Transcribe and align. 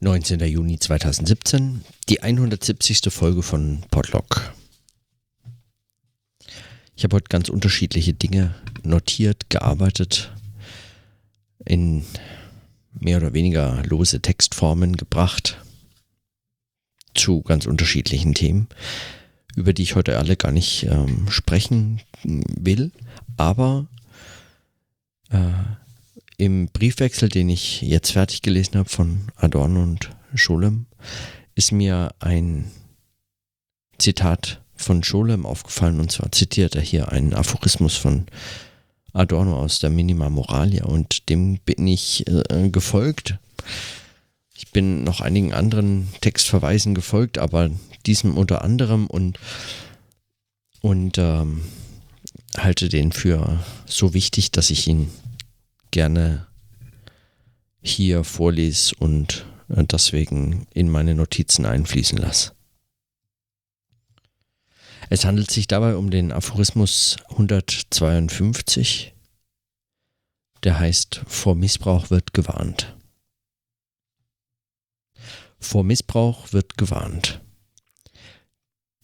19. 0.00 0.38
Juni 0.40 0.78
2017, 0.78 1.84
die 2.08 2.22
170. 2.22 3.12
Folge 3.12 3.42
von 3.42 3.82
Podlock. 3.90 4.54
Ich 6.94 7.02
habe 7.02 7.16
heute 7.16 7.28
ganz 7.28 7.48
unterschiedliche 7.48 8.14
Dinge 8.14 8.54
notiert, 8.84 9.50
gearbeitet, 9.50 10.32
in 11.64 12.04
mehr 12.92 13.16
oder 13.16 13.32
weniger 13.32 13.82
lose 13.86 14.22
Textformen 14.22 14.96
gebracht 14.96 15.58
zu 17.14 17.42
ganz 17.42 17.66
unterschiedlichen 17.66 18.34
Themen, 18.34 18.68
über 19.56 19.72
die 19.72 19.82
ich 19.82 19.96
heute 19.96 20.16
alle 20.18 20.36
gar 20.36 20.52
nicht 20.52 20.84
ähm, 20.84 21.28
sprechen 21.28 22.02
will, 22.22 22.92
aber 23.36 23.88
äh, 25.30 25.38
im 26.38 26.68
Briefwechsel, 26.68 27.28
den 27.28 27.50
ich 27.50 27.82
jetzt 27.82 28.12
fertig 28.12 28.42
gelesen 28.42 28.78
habe 28.78 28.88
von 28.88 29.28
Adorno 29.36 29.82
und 29.82 30.10
Scholem, 30.34 30.86
ist 31.54 31.72
mir 31.72 32.14
ein 32.20 32.70
Zitat 33.98 34.62
von 34.76 35.02
Scholem 35.02 35.44
aufgefallen 35.44 35.98
und 35.98 36.12
zwar 36.12 36.30
zitiert 36.30 36.76
er 36.76 36.82
hier 36.82 37.10
einen 37.10 37.34
Aphorismus 37.34 37.96
von 37.96 38.26
Adorno 39.12 39.58
aus 39.60 39.80
der 39.80 39.90
Minima 39.90 40.30
Moralia 40.30 40.84
und 40.84 41.28
dem 41.28 41.58
bin 41.58 41.86
ich 41.88 42.24
äh, 42.28 42.70
gefolgt. 42.70 43.38
Ich 44.54 44.70
bin 44.70 45.02
noch 45.02 45.20
einigen 45.20 45.52
anderen 45.52 46.08
Textverweisen 46.20 46.94
gefolgt, 46.94 47.38
aber 47.38 47.70
diesem 48.06 48.36
unter 48.38 48.62
anderem 48.62 49.08
und, 49.08 49.40
und 50.82 51.18
ähm, 51.18 51.62
halte 52.56 52.88
den 52.88 53.10
für 53.10 53.58
so 53.86 54.14
wichtig, 54.14 54.52
dass 54.52 54.70
ich 54.70 54.86
ihn 54.86 55.10
gerne 55.90 56.46
hier 57.80 58.24
vorlese 58.24 58.94
und 58.98 59.46
äh, 59.68 59.84
deswegen 59.84 60.66
in 60.74 60.90
meine 60.90 61.14
Notizen 61.14 61.66
einfließen 61.66 62.18
lasse. 62.18 62.52
Es 65.10 65.24
handelt 65.24 65.50
sich 65.50 65.66
dabei 65.66 65.96
um 65.96 66.10
den 66.10 66.32
Aphorismus 66.32 67.16
152, 67.30 69.14
der 70.64 70.78
heißt, 70.78 71.22
vor 71.26 71.54
Missbrauch 71.54 72.10
wird 72.10 72.34
gewarnt. 72.34 72.94
Vor 75.60 75.82
Missbrauch 75.82 76.52
wird 76.52 76.76
gewarnt. 76.76 77.40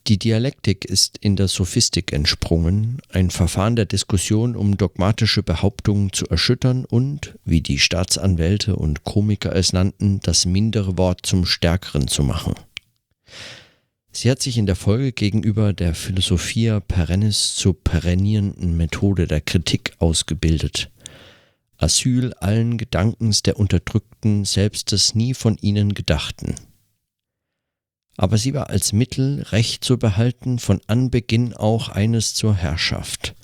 Die 0.06 0.18
Dialektik 0.18 0.84
ist 0.84 1.16
in 1.22 1.34
der 1.34 1.48
Sophistik 1.48 2.12
entsprungen, 2.12 2.98
ein 3.08 3.30
Verfahren 3.30 3.74
der 3.74 3.86
Diskussion, 3.86 4.54
um 4.54 4.76
dogmatische 4.76 5.42
Behauptungen 5.42 6.12
zu 6.12 6.26
erschüttern 6.26 6.84
und, 6.84 7.38
wie 7.46 7.62
die 7.62 7.78
Staatsanwälte 7.78 8.76
und 8.76 9.04
Komiker 9.04 9.56
es 9.56 9.72
nannten, 9.72 10.20
das 10.20 10.44
mindere 10.44 10.98
Wort 10.98 11.24
zum 11.24 11.46
stärkeren 11.46 12.06
zu 12.06 12.22
machen. 12.22 12.52
Sie 14.12 14.30
hat 14.30 14.42
sich 14.42 14.58
in 14.58 14.66
der 14.66 14.76
Folge 14.76 15.12
gegenüber 15.12 15.72
der 15.72 15.94
Philosophia 15.94 16.80
perennis 16.80 17.56
zur 17.56 17.82
perennierenden 17.82 18.76
Methode 18.76 19.26
der 19.26 19.40
Kritik 19.40 19.94
ausgebildet. 20.00 20.90
Asyl 21.78 22.34
allen 22.34 22.76
Gedankens 22.76 23.42
der 23.42 23.58
Unterdrückten, 23.58 24.44
selbst 24.44 24.92
des 24.92 25.14
nie 25.14 25.32
von 25.32 25.56
ihnen 25.62 25.94
Gedachten 25.94 26.56
aber 28.16 28.38
sie 28.38 28.54
war 28.54 28.70
als 28.70 28.92
Mittel, 28.92 29.42
Recht 29.50 29.84
zu 29.84 29.98
behalten, 29.98 30.58
von 30.58 30.80
Anbeginn 30.86 31.54
auch 31.54 31.88
eines 31.88 32.34
zur 32.34 32.54
Herrschaft. 32.54 33.34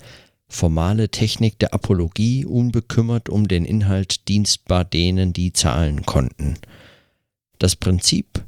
Formale 0.47 1.09
Technik 1.09 1.59
der 1.59 1.73
Apologie, 1.73 2.45
unbekümmert 2.45 3.29
um 3.29 3.47
den 3.47 3.65
Inhalt, 3.65 4.27
dienstbar 4.27 4.85
denen, 4.85 5.33
die 5.33 5.53
zahlen 5.53 6.05
konnten. 6.05 6.57
Das 7.59 7.75
Prinzip, 7.75 8.43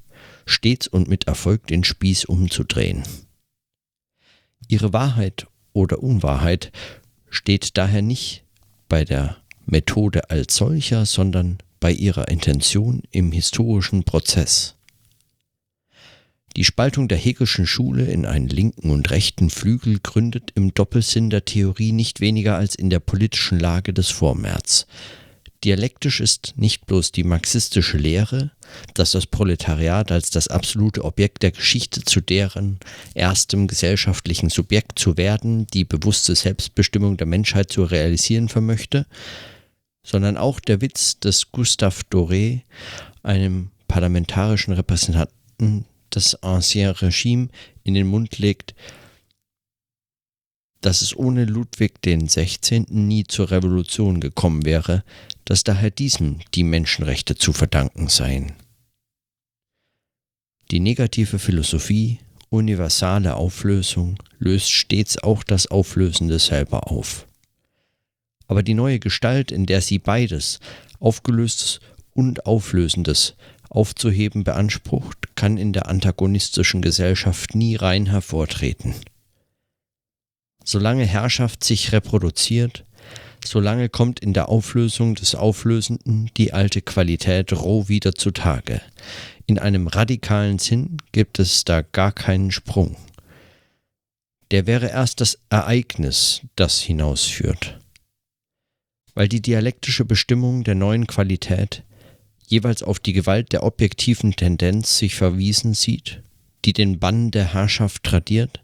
stets 0.46 0.88
und 0.88 1.08
mit 1.08 1.28
Erfolg 1.28 1.68
den 1.68 1.84
Spieß 1.84 2.26
umzudrehen. 2.26 3.04
Ihre 4.68 4.94
Wahrheit 4.94 5.48
oder 5.72 6.02
Unwahrheit 6.02 6.72
steht 7.30 7.78
daher 7.78 8.02
nicht 8.02 8.44
bei 8.90 9.06
der 9.06 9.38
Methode 9.66 10.30
als 10.30 10.56
solcher, 10.56 11.06
sondern 11.06 11.58
bei 11.80 11.92
ihrer 11.92 12.28
Intention 12.28 13.02
im 13.12 13.32
historischen 13.32 14.04
Prozess. 14.04 14.76
Die 16.56 16.66
Spaltung 16.66 17.08
der 17.08 17.18
Hegelschen 17.18 17.66
Schule 17.66 18.06
in 18.06 18.28
einen 18.28 18.48
linken 18.48 18.92
und 18.92 19.10
rechten 19.10 19.50
Flügel 19.50 20.00
gründet 20.02 20.52
im 20.54 20.74
Doppelsinn 20.74 21.32
der 21.32 21.46
Theorie 21.46 21.92
nicht 21.92 22.22
weniger 22.22 22.58
als 22.58 22.76
in 22.76 22.92
der 22.92 23.00
politischen 23.00 23.60
Lage 23.60 23.92
des 23.92 24.10
Vormärz. 24.10 24.86
Dialektisch 25.64 26.20
ist 26.20 26.54
nicht 26.58 26.86
bloß 26.86 27.12
die 27.12 27.24
marxistische 27.24 27.98
Lehre, 27.98 28.52
dass 28.94 29.12
das 29.12 29.26
Proletariat 29.26 30.12
als 30.12 30.30
das 30.30 30.50
absolute 30.50 31.04
Objekt 31.06 31.42
der 31.42 31.52
Geschichte 31.52 32.04
zu 32.04 32.22
deren 32.22 32.80
erstem 33.16 33.68
gesellschaftlichen 33.68 34.50
Subjekt 34.50 35.00
zu 35.00 35.18
werden, 35.18 35.66
die 35.68 35.86
bewusste 35.86 36.36
Selbstbestimmung 36.36 37.18
der 37.18 37.28
Menschheit 37.28 37.72
zu 37.72 37.84
realisieren 37.84 38.50
vermöchte, 38.50 39.08
sondern 40.06 40.38
auch 40.38 40.60
der 40.60 40.82
Witz 40.82 41.20
des 41.20 41.52
Gustave 41.52 42.02
Doré, 42.12 42.62
einem 43.24 43.72
parlamentarischen 43.88 44.74
Repräsentanten 44.74 45.86
das 46.16 46.36
Ancien 46.44 46.92
Regime 46.92 47.50
in 47.84 47.94
den 47.94 48.08
Mund 48.08 48.38
legt, 48.38 48.76
dass 50.82 51.02
es 51.02 51.16
ohne 51.16 51.46
Ludwig 51.46 52.00
16. 52.06 52.88
nie 52.90 53.24
zur 53.24 53.52
Revolution 53.52 54.20
gekommen 54.20 54.66
wäre, 54.66 55.04
dass 55.46 55.64
daher 55.64 55.92
diesem 55.92 56.40
die 56.54 56.64
Menschenrechte 56.64 57.36
zu 57.36 57.54
verdanken 57.54 58.10
seien. 58.10 58.54
Die 60.72 60.80
negative 60.80 61.40
Philosophie, 61.40 62.20
universale 62.50 63.36
Auflösung, 63.36 64.18
löst 64.40 64.72
stets 64.72 65.18
auch 65.18 65.44
das 65.44 65.68
Auflösende 65.68 66.40
selber 66.40 66.92
auf. 66.92 67.28
Aber 68.48 68.64
die 68.64 68.74
neue 68.74 69.00
Gestalt, 69.00 69.52
in 69.52 69.66
der 69.66 69.82
sie 69.82 70.00
beides, 70.00 70.60
Aufgelöstes 71.00 71.80
und 72.12 72.46
Auflösendes, 72.46 73.36
aufzuheben 73.74 74.44
beansprucht, 74.44 75.36
kann 75.36 75.58
in 75.58 75.74
der 75.74 75.88
antagonistischen 75.88 76.82
Gesellschaft 76.82 77.56
nie 77.56 77.76
rein 77.76 78.06
hervortreten. 78.06 78.94
Solange 80.64 81.06
Herrschaft 81.06 81.64
sich 81.64 81.92
reproduziert, 81.92 82.86
solange 83.46 83.90
kommt 83.90 84.20
in 84.20 84.34
der 84.34 84.50
Auflösung 84.50 85.16
des 85.16 85.36
Auflösenden 85.36 86.32
die 86.38 86.54
alte 86.54 86.82
Qualität 86.82 87.52
roh 87.52 87.88
wieder 87.90 88.16
zutage. 88.16 88.82
In 89.46 89.60
einem 89.60 89.88
radikalen 89.88 90.60
Sinn 90.60 90.98
gibt 91.12 91.40
es 91.40 91.66
da 91.66 91.82
gar 91.82 92.14
keinen 92.14 92.52
Sprung. 92.52 92.96
Der 94.52 94.68
wäre 94.68 94.88
erst 94.88 95.20
das 95.20 95.40
Ereignis, 95.50 96.42
das 96.56 96.80
hinausführt. 96.80 97.80
Weil 99.16 99.28
die 99.28 99.42
dialektische 99.42 100.06
Bestimmung 100.06 100.64
der 100.64 100.76
neuen 100.76 101.08
Qualität 101.08 101.84
jeweils 102.54 102.84
auf 102.84 103.00
die 103.00 103.14
Gewalt 103.14 103.52
der 103.52 103.64
objektiven 103.64 104.36
Tendenz 104.36 105.00
sich 105.00 105.16
verwiesen 105.16 105.74
sieht, 105.74 106.22
die 106.66 106.74
den 106.74 107.00
Bann 107.00 107.32
der 107.32 107.54
Herrschaft 107.54 108.04
tradiert, 108.04 108.62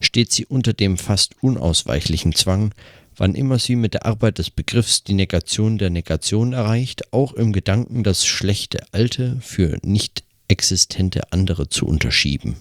steht 0.00 0.32
sie 0.32 0.44
unter 0.44 0.72
dem 0.72 0.98
fast 0.98 1.36
unausweichlichen 1.40 2.34
Zwang, 2.34 2.74
wann 3.16 3.34
immer 3.34 3.58
sie 3.58 3.76
mit 3.76 3.94
der 3.94 4.06
Arbeit 4.06 4.38
des 4.38 4.50
Begriffs 4.50 5.04
die 5.04 5.14
Negation 5.14 5.78
der 5.78 5.90
Negation 5.90 6.52
erreicht, 6.52 7.12
auch 7.12 7.32
im 7.32 7.52
Gedanken 7.52 8.02
das 8.02 8.26
schlechte 8.26 8.80
Alte 8.92 9.38
für 9.40 9.78
nicht 9.82 10.24
existente 10.48 11.32
andere 11.32 11.68
zu 11.68 11.86
unterschieben. 11.86 12.56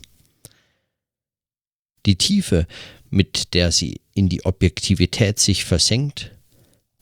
Die 2.05 2.17
Tiefe, 2.17 2.67
mit 3.09 3.55
der 3.55 3.71
sie 3.71 4.01
in 4.13 4.29
die 4.29 4.45
Objektivität 4.45 5.39
sich 5.39 5.65
versenkt, 5.65 6.35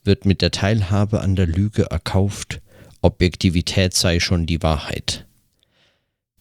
wird 0.03 0.25
mit 0.25 0.41
der 0.41 0.51
Teilhabe 0.51 1.19
an 1.19 1.35
der 1.35 1.47
Lüge 1.47 1.91
erkauft, 1.91 2.61
Objektivität 3.01 3.93
sei 3.93 4.19
schon 4.19 4.45
die 4.45 4.61
Wahrheit. 4.63 5.25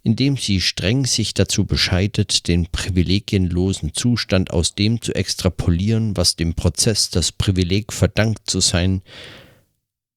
Indem 0.02 0.36
sie 0.36 0.60
streng 0.60 1.04
sich 1.04 1.34
dazu 1.34 1.64
bescheidet, 1.64 2.46
den 2.46 2.66
privilegienlosen 2.66 3.92
Zustand 3.92 4.52
aus 4.52 4.74
dem 4.74 5.02
zu 5.02 5.14
extrapolieren, 5.14 6.16
was 6.16 6.36
dem 6.36 6.54
Prozess 6.54 7.10
das 7.10 7.32
Privileg 7.32 7.92
verdankt 7.92 8.48
zu 8.48 8.60
sein, 8.60 9.02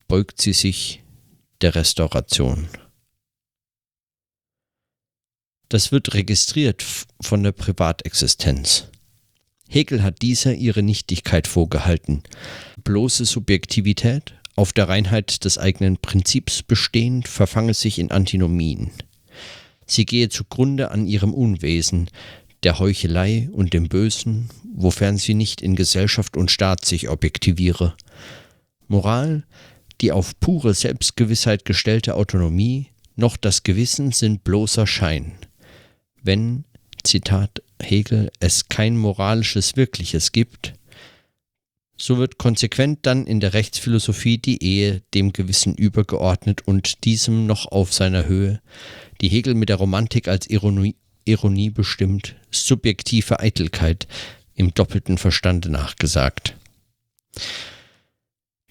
beugt 0.08 0.42
sie 0.42 0.54
sich 0.54 1.02
der 1.62 1.76
Restauration. 1.76 2.68
Das 5.70 5.92
wird 5.92 6.14
registriert 6.14 6.84
von 7.22 7.44
der 7.44 7.52
Privatexistenz. 7.52 8.88
Hegel 9.70 10.02
hat 10.02 10.24
dieser 10.24 10.56
ihre 10.56 10.82
Nichtigkeit 10.82 11.46
vorgehalten. 11.46 12.24
Bloße 12.84 13.26
Subjektivität, 13.26 14.34
auf 14.60 14.74
der 14.74 14.90
Reinheit 14.90 15.46
des 15.46 15.58
eigenen 15.58 15.96
Prinzips 15.96 16.64
bestehend, 16.64 17.30
verfange 17.30 17.74
sich 17.74 17.98
in 17.98 18.12
Antinomien. 18.12 18.92
Sie 19.86 20.06
gehe 20.06 20.28
zugrunde 20.28 20.92
an 20.92 21.08
ihrem 21.08 21.34
Unwesen, 21.34 22.10
der 22.64 22.78
Heuchelei 22.78 23.48
und 23.54 23.74
dem 23.74 23.88
Bösen, 23.88 24.50
wofern 24.76 25.18
sie 25.18 25.34
nicht 25.34 25.62
in 25.62 25.78
Gesellschaft 25.78 26.36
und 26.36 26.52
Staat 26.52 26.84
sich 26.84 27.08
objektiviere. 27.08 27.96
Moral, 28.90 29.46
die 30.02 30.12
auf 30.12 30.38
pure 30.42 30.74
Selbstgewissheit 30.74 31.64
gestellte 31.64 32.16
Autonomie, 32.16 32.88
noch 33.16 33.38
das 33.38 33.64
Gewissen 33.64 34.12
sind 34.12 34.44
bloßer 34.44 34.86
Schein. 34.86 35.36
Wenn, 36.22 36.66
Zitat 37.06 37.64
Hegel, 37.82 38.30
es 38.42 38.68
kein 38.68 38.98
moralisches 38.98 39.78
Wirkliches 39.78 40.34
gibt, 40.34 40.74
so 42.02 42.18
wird 42.18 42.38
konsequent 42.38 43.00
dann 43.04 43.28
in 43.28 43.40
der 43.40 43.54
Rechtsphilosophie 43.54 44.38
die 44.38 44.64
Ehe 44.64 45.02
dem 45.14 45.34
Gewissen 45.34 45.76
übergeordnet 45.76 46.62
und 46.66 47.04
diesem 47.04 47.46
noch 47.46 47.66
auf 47.68 47.94
seiner 47.94 48.26
Höhe, 48.26 48.62
die 49.22 49.30
Hegel 49.30 49.54
mit 49.54 49.70
der 49.70 49.76
Romantik 49.76 50.28
als 50.28 50.50
Ironie, 50.50 50.96
Ironie 51.26 51.70
bestimmt, 51.70 52.36
subjektive 52.52 53.40
Eitelkeit 53.40 54.08
im 54.56 54.74
doppelten 54.74 55.18
Verstande 55.18 55.70
nachgesagt. 55.70 56.56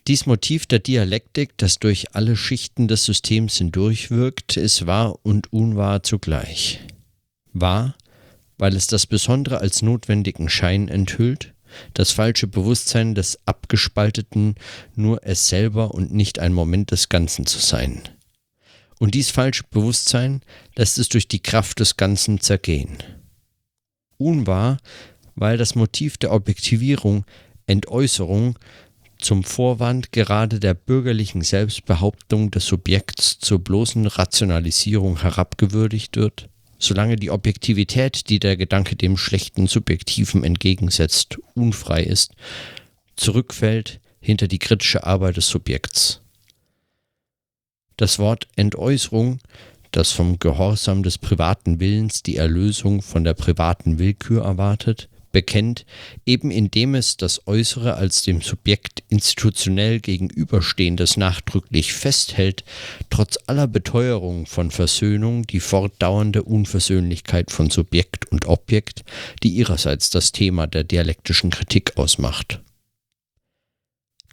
Dies 0.06 0.24
Motiv 0.24 0.64
der 0.64 0.78
Dialektik, 0.78 1.50
das 1.58 1.78
durch 1.78 2.14
alle 2.14 2.34
Schichten 2.34 2.88
des 2.88 3.04
Systems 3.04 3.58
hindurchwirkt, 3.58 4.56
ist 4.56 4.86
wahr 4.86 5.18
und 5.22 5.52
unwahr 5.52 6.02
zugleich. 6.02 6.80
Wahr, 7.52 7.94
weil 8.56 8.74
es 8.74 8.86
das 8.86 9.06
Besondere 9.06 9.60
als 9.60 9.82
notwendigen 9.82 10.48
Schein 10.48 10.88
enthüllt, 10.88 11.52
das 11.94 12.12
falsche 12.12 12.46
Bewusstsein 12.46 13.14
des 13.14 13.38
Abgespalteten 13.46 14.54
nur 14.94 15.20
es 15.24 15.48
selber 15.48 15.92
und 15.92 16.12
nicht 16.12 16.38
ein 16.38 16.52
Moment 16.52 16.90
des 16.90 17.08
Ganzen 17.08 17.46
zu 17.46 17.58
sein. 17.58 18.02
Und 18.98 19.14
dies 19.14 19.30
falsche 19.30 19.64
Bewusstsein 19.70 20.42
lässt 20.76 20.98
es 20.98 21.08
durch 21.08 21.28
die 21.28 21.40
Kraft 21.40 21.80
des 21.80 21.96
Ganzen 21.96 22.40
zergehen. 22.40 22.98
Unwahr, 24.16 24.78
weil 25.34 25.56
das 25.56 25.74
Motiv 25.74 26.16
der 26.16 26.32
Objektivierung, 26.32 27.24
Entäußerung 27.66 28.58
zum 29.18 29.44
Vorwand 29.44 30.12
gerade 30.12 30.60
der 30.60 30.74
bürgerlichen 30.74 31.42
Selbstbehauptung 31.42 32.50
des 32.50 32.66
Subjekts 32.66 33.38
zur 33.38 33.58
bloßen 33.58 34.06
Rationalisierung 34.06 35.20
herabgewürdigt 35.20 36.16
wird 36.16 36.48
solange 36.78 37.16
die 37.16 37.30
Objektivität, 37.30 38.28
die 38.28 38.38
der 38.38 38.56
Gedanke 38.56 38.96
dem 38.96 39.16
schlechten 39.16 39.66
Subjektiven 39.66 40.44
entgegensetzt, 40.44 41.38
unfrei 41.54 42.02
ist, 42.02 42.32
zurückfällt 43.16 44.00
hinter 44.20 44.48
die 44.48 44.58
kritische 44.58 45.04
Arbeit 45.04 45.36
des 45.36 45.48
Subjekts. 45.48 46.20
Das 47.96 48.18
Wort 48.18 48.46
Entäußerung, 48.56 49.40
das 49.90 50.12
vom 50.12 50.38
Gehorsam 50.38 51.02
des 51.02 51.18
privaten 51.18 51.80
Willens 51.80 52.22
die 52.22 52.36
Erlösung 52.36 53.02
von 53.02 53.24
der 53.24 53.34
privaten 53.34 53.98
Willkür 53.98 54.44
erwartet, 54.44 55.08
bekennt, 55.32 55.84
eben 56.26 56.50
indem 56.50 56.94
es 56.94 57.16
das 57.16 57.46
Äußere 57.46 57.94
als 57.94 58.22
dem 58.22 58.40
Subjekt 58.40 59.02
institutionell 59.08 60.00
gegenüberstehendes 60.00 61.16
nachdrücklich 61.16 61.92
festhält, 61.92 62.64
trotz 63.10 63.38
aller 63.46 63.66
Beteuerung 63.66 64.46
von 64.46 64.70
Versöhnung 64.70 65.46
die 65.46 65.60
fortdauernde 65.60 66.42
Unversöhnlichkeit 66.42 67.50
von 67.50 67.70
Subjekt 67.70 68.30
und 68.30 68.46
Objekt, 68.46 69.04
die 69.42 69.50
ihrerseits 69.50 70.10
das 70.10 70.32
Thema 70.32 70.66
der 70.66 70.84
dialektischen 70.84 71.50
Kritik 71.50 71.96
ausmacht. 71.96 72.60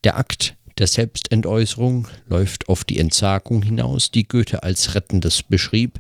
Der 0.04 0.18
Akt 0.18 0.56
der 0.78 0.88
Selbstentäußerung 0.88 2.10
läuft 2.28 2.68
auf 2.68 2.84
die 2.84 3.00
Entsagung 3.00 3.64
hinaus, 3.64 4.12
die 4.12 4.28
Goethe 4.28 4.64
als 4.64 4.94
Rettendes 4.94 5.42
beschrieb 5.42 6.00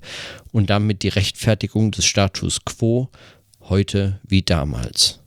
und 0.51 0.69
damit 0.69 1.03
die 1.03 1.09
Rechtfertigung 1.09 1.91
des 1.91 2.03
Status 2.05 2.65
quo 2.65 3.09
heute 3.69 4.19
wie 4.23 4.41
damals. 4.41 5.19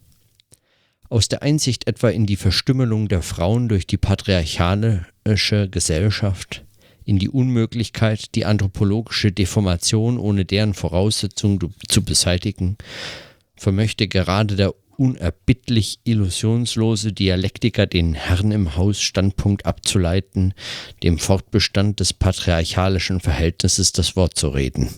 Aus 1.09 1.29
der 1.29 1.43
Einsicht 1.43 1.87
etwa 1.87 2.11
in 2.11 2.27
die 2.27 2.37
Verstümmelung 2.37 3.09
der 3.09 3.23
Frauen 3.23 3.69
durch 3.69 3.87
die 3.87 3.97
patriarchalische 3.97 5.69
Gesellschaft, 5.71 6.65
in 7.05 7.19
die 7.19 7.31
Unmöglichkeit, 7.31 8.35
die 8.35 8.45
anthropologische 8.45 9.33
Deformation 9.33 10.19
ohne 10.19 10.45
deren 10.45 10.75
Voraussetzung 10.75 11.73
zu 11.89 12.05
beseitigen, 12.05 12.77
vermöchte 13.57 14.09
gerade 14.09 14.57
der 14.57 14.75
unerbittlich 14.99 16.01
illusionslose 16.05 17.13
Dialektiker 17.13 17.87
den 17.87 18.15
Herrn 18.15 18.51
im 18.51 18.77
Haus 18.77 19.01
Standpunkt 19.01 19.65
abzuleiten, 19.65 20.53
dem 21.03 21.19
Fortbestand 21.19 22.01
des 22.01 22.13
patriarchalischen 22.13 23.21
Verhältnisses 23.21 23.93
das 23.93 24.17
Wort 24.17 24.37
zu 24.37 24.49
reden. 24.49 24.91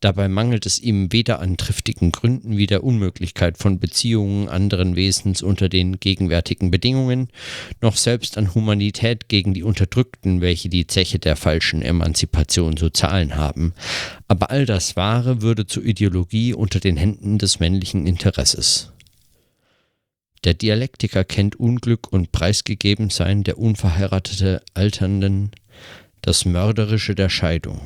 Dabei 0.00 0.28
mangelt 0.28 0.64
es 0.64 0.78
ihm 0.78 1.12
weder 1.12 1.40
an 1.40 1.58
triftigen 1.58 2.10
Gründen 2.10 2.56
wie 2.56 2.66
der 2.66 2.82
Unmöglichkeit 2.82 3.58
von 3.58 3.78
Beziehungen 3.78 4.48
anderen 4.48 4.96
Wesens 4.96 5.42
unter 5.42 5.68
den 5.68 6.00
gegenwärtigen 6.00 6.70
Bedingungen, 6.70 7.28
noch 7.82 7.96
selbst 7.96 8.38
an 8.38 8.54
Humanität 8.54 9.28
gegen 9.28 9.52
die 9.52 9.62
Unterdrückten, 9.62 10.40
welche 10.40 10.70
die 10.70 10.86
Zeche 10.86 11.18
der 11.18 11.36
falschen 11.36 11.82
Emanzipation 11.82 12.78
zu 12.78 12.88
zahlen 12.88 13.36
haben. 13.36 13.74
Aber 14.26 14.50
all 14.50 14.64
das 14.64 14.96
Wahre 14.96 15.42
würde 15.42 15.66
zur 15.66 15.84
Ideologie 15.84 16.54
unter 16.54 16.80
den 16.80 16.96
Händen 16.96 17.36
des 17.36 17.60
männlichen 17.60 18.06
Interesses. 18.06 18.92
Der 20.44 20.54
Dialektiker 20.54 21.24
kennt 21.24 21.60
Unglück 21.60 22.10
und 22.10 22.32
Preisgegebensein 22.32 23.44
der 23.44 23.58
unverheiratete 23.58 24.62
Alternden, 24.72 25.50
das 26.22 26.46
Mörderische 26.46 27.14
der 27.14 27.28
Scheidung 27.28 27.82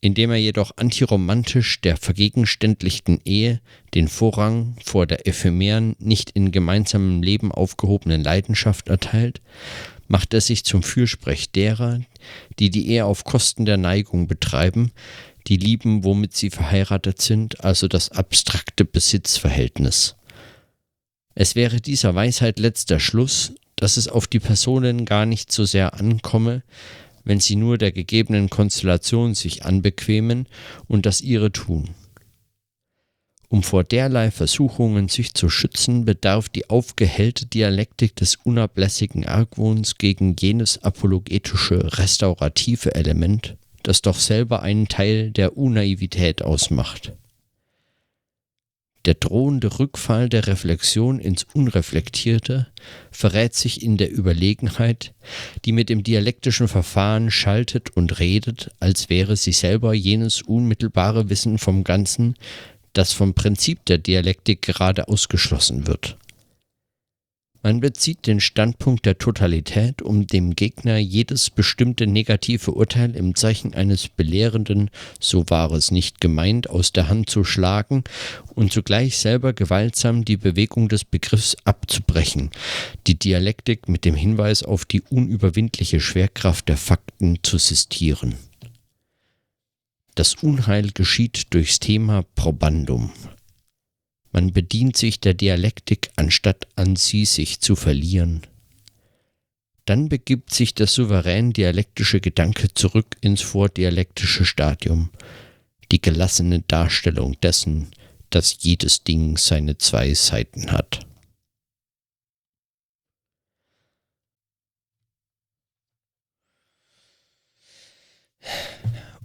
indem 0.00 0.30
er 0.30 0.36
jedoch 0.36 0.72
antiromantisch 0.76 1.80
der 1.80 1.96
vergegenständlichten 1.96 3.20
Ehe 3.24 3.60
den 3.94 4.08
Vorrang 4.08 4.76
vor 4.82 5.06
der 5.06 5.26
ephemeren, 5.26 5.94
nicht 5.98 6.30
in 6.30 6.52
gemeinsamem 6.52 7.22
Leben 7.22 7.52
aufgehobenen 7.52 8.22
Leidenschaft 8.22 8.88
erteilt, 8.88 9.40
macht 10.08 10.34
er 10.34 10.40
sich 10.40 10.64
zum 10.64 10.82
Fürsprech 10.82 11.50
derer, 11.50 12.00
die 12.58 12.70
die 12.70 12.88
Ehe 12.88 13.04
auf 13.04 13.24
Kosten 13.24 13.66
der 13.66 13.76
Neigung 13.76 14.26
betreiben, 14.26 14.90
die 15.46 15.56
lieben, 15.56 16.04
womit 16.04 16.34
sie 16.34 16.50
verheiratet 16.50 17.20
sind, 17.20 17.62
also 17.64 17.86
das 17.86 18.10
abstrakte 18.10 18.84
Besitzverhältnis. 18.84 20.16
Es 21.34 21.54
wäre 21.54 21.80
dieser 21.80 22.14
Weisheit 22.14 22.58
letzter 22.58 23.00
Schluss, 23.00 23.52
dass 23.76 23.96
es 23.96 24.08
auf 24.08 24.26
die 24.26 24.40
Personen 24.40 25.04
gar 25.04 25.26
nicht 25.26 25.52
so 25.52 25.64
sehr 25.64 25.94
ankomme, 25.94 26.62
wenn 27.24 27.40
sie 27.40 27.56
nur 27.56 27.78
der 27.78 27.92
gegebenen 27.92 28.50
Konstellation 28.50 29.34
sich 29.34 29.64
anbequemen 29.64 30.46
und 30.88 31.06
das 31.06 31.20
ihre 31.20 31.52
tun. 31.52 31.90
Um 33.48 33.64
vor 33.64 33.82
derlei 33.82 34.30
Versuchungen 34.30 35.08
sich 35.08 35.34
zu 35.34 35.48
schützen, 35.48 36.04
bedarf 36.04 36.48
die 36.48 36.70
aufgehellte 36.70 37.46
Dialektik 37.46 38.14
des 38.14 38.36
unablässigen 38.36 39.26
Argwohns 39.26 39.98
gegen 39.98 40.36
jenes 40.38 40.84
apologetische, 40.84 41.98
restaurative 41.98 42.94
Element, 42.94 43.56
das 43.82 44.02
doch 44.02 44.20
selber 44.20 44.62
einen 44.62 44.86
Teil 44.86 45.32
der 45.32 45.56
Unnaivität 45.56 46.42
ausmacht. 46.42 47.12
Der 49.06 49.14
drohende 49.14 49.78
Rückfall 49.78 50.28
der 50.28 50.46
Reflexion 50.46 51.20
ins 51.20 51.46
Unreflektierte 51.54 52.66
verrät 53.10 53.54
sich 53.54 53.82
in 53.82 53.96
der 53.96 54.12
Überlegenheit, 54.12 55.14
die 55.64 55.72
mit 55.72 55.88
dem 55.88 56.02
dialektischen 56.02 56.68
Verfahren 56.68 57.30
schaltet 57.30 57.96
und 57.96 58.18
redet, 58.18 58.70
als 58.78 59.08
wäre 59.08 59.36
sie 59.36 59.52
selber 59.52 59.94
jenes 59.94 60.42
unmittelbare 60.42 61.30
Wissen 61.30 61.56
vom 61.56 61.82
Ganzen, 61.82 62.34
das 62.92 63.14
vom 63.14 63.32
Prinzip 63.32 63.86
der 63.86 63.98
Dialektik 63.98 64.60
gerade 64.60 65.08
ausgeschlossen 65.08 65.86
wird. 65.86 66.18
Man 67.62 67.80
bezieht 67.80 68.26
den 68.26 68.40
Standpunkt 68.40 69.04
der 69.04 69.18
Totalität, 69.18 70.00
um 70.00 70.26
dem 70.26 70.56
Gegner 70.56 70.96
jedes 70.96 71.50
bestimmte 71.50 72.06
negative 72.06 72.70
Urteil 72.70 73.14
im 73.14 73.34
Zeichen 73.34 73.74
eines 73.74 74.08
belehrenden, 74.08 74.90
so 75.20 75.44
war 75.48 75.70
es 75.72 75.90
nicht 75.90 76.22
gemeint, 76.22 76.70
aus 76.70 76.92
der 76.92 77.08
Hand 77.08 77.28
zu 77.28 77.44
schlagen 77.44 78.02
und 78.54 78.72
zugleich 78.72 79.18
selber 79.18 79.52
gewaltsam 79.52 80.24
die 80.24 80.38
Bewegung 80.38 80.88
des 80.88 81.04
Begriffs 81.04 81.54
abzubrechen, 81.64 82.50
die 83.06 83.18
Dialektik 83.18 83.88
mit 83.88 84.06
dem 84.06 84.14
Hinweis 84.14 84.62
auf 84.62 84.86
die 84.86 85.02
unüberwindliche 85.02 86.00
Schwerkraft 86.00 86.66
der 86.68 86.78
Fakten 86.78 87.40
zu 87.42 87.58
sistieren. 87.58 88.36
Das 90.14 90.34
Unheil 90.34 90.90
geschieht 90.92 91.48
durchs 91.50 91.78
Thema 91.78 92.24
Probandum, 92.34 93.10
man 94.32 94.52
bedient 94.52 94.96
sich 94.96 95.20
der 95.20 95.34
Dialektik, 95.34 96.10
anstatt 96.16 96.66
an 96.76 96.96
sie 96.96 97.24
sich 97.24 97.60
zu 97.60 97.76
verlieren. 97.76 98.42
Dann 99.86 100.08
begibt 100.08 100.54
sich 100.54 100.74
der 100.74 100.86
souverän 100.86 101.52
dialektische 101.52 102.20
Gedanke 102.20 102.72
zurück 102.72 103.16
ins 103.20 103.40
vordialektische 103.40 104.44
Stadium, 104.44 105.10
die 105.90 106.00
gelassene 106.00 106.60
Darstellung 106.60 107.40
dessen, 107.40 107.90
dass 108.30 108.58
jedes 108.60 109.02
Ding 109.02 109.36
seine 109.36 109.78
zwei 109.78 110.14
Seiten 110.14 110.70
hat. 110.70 111.00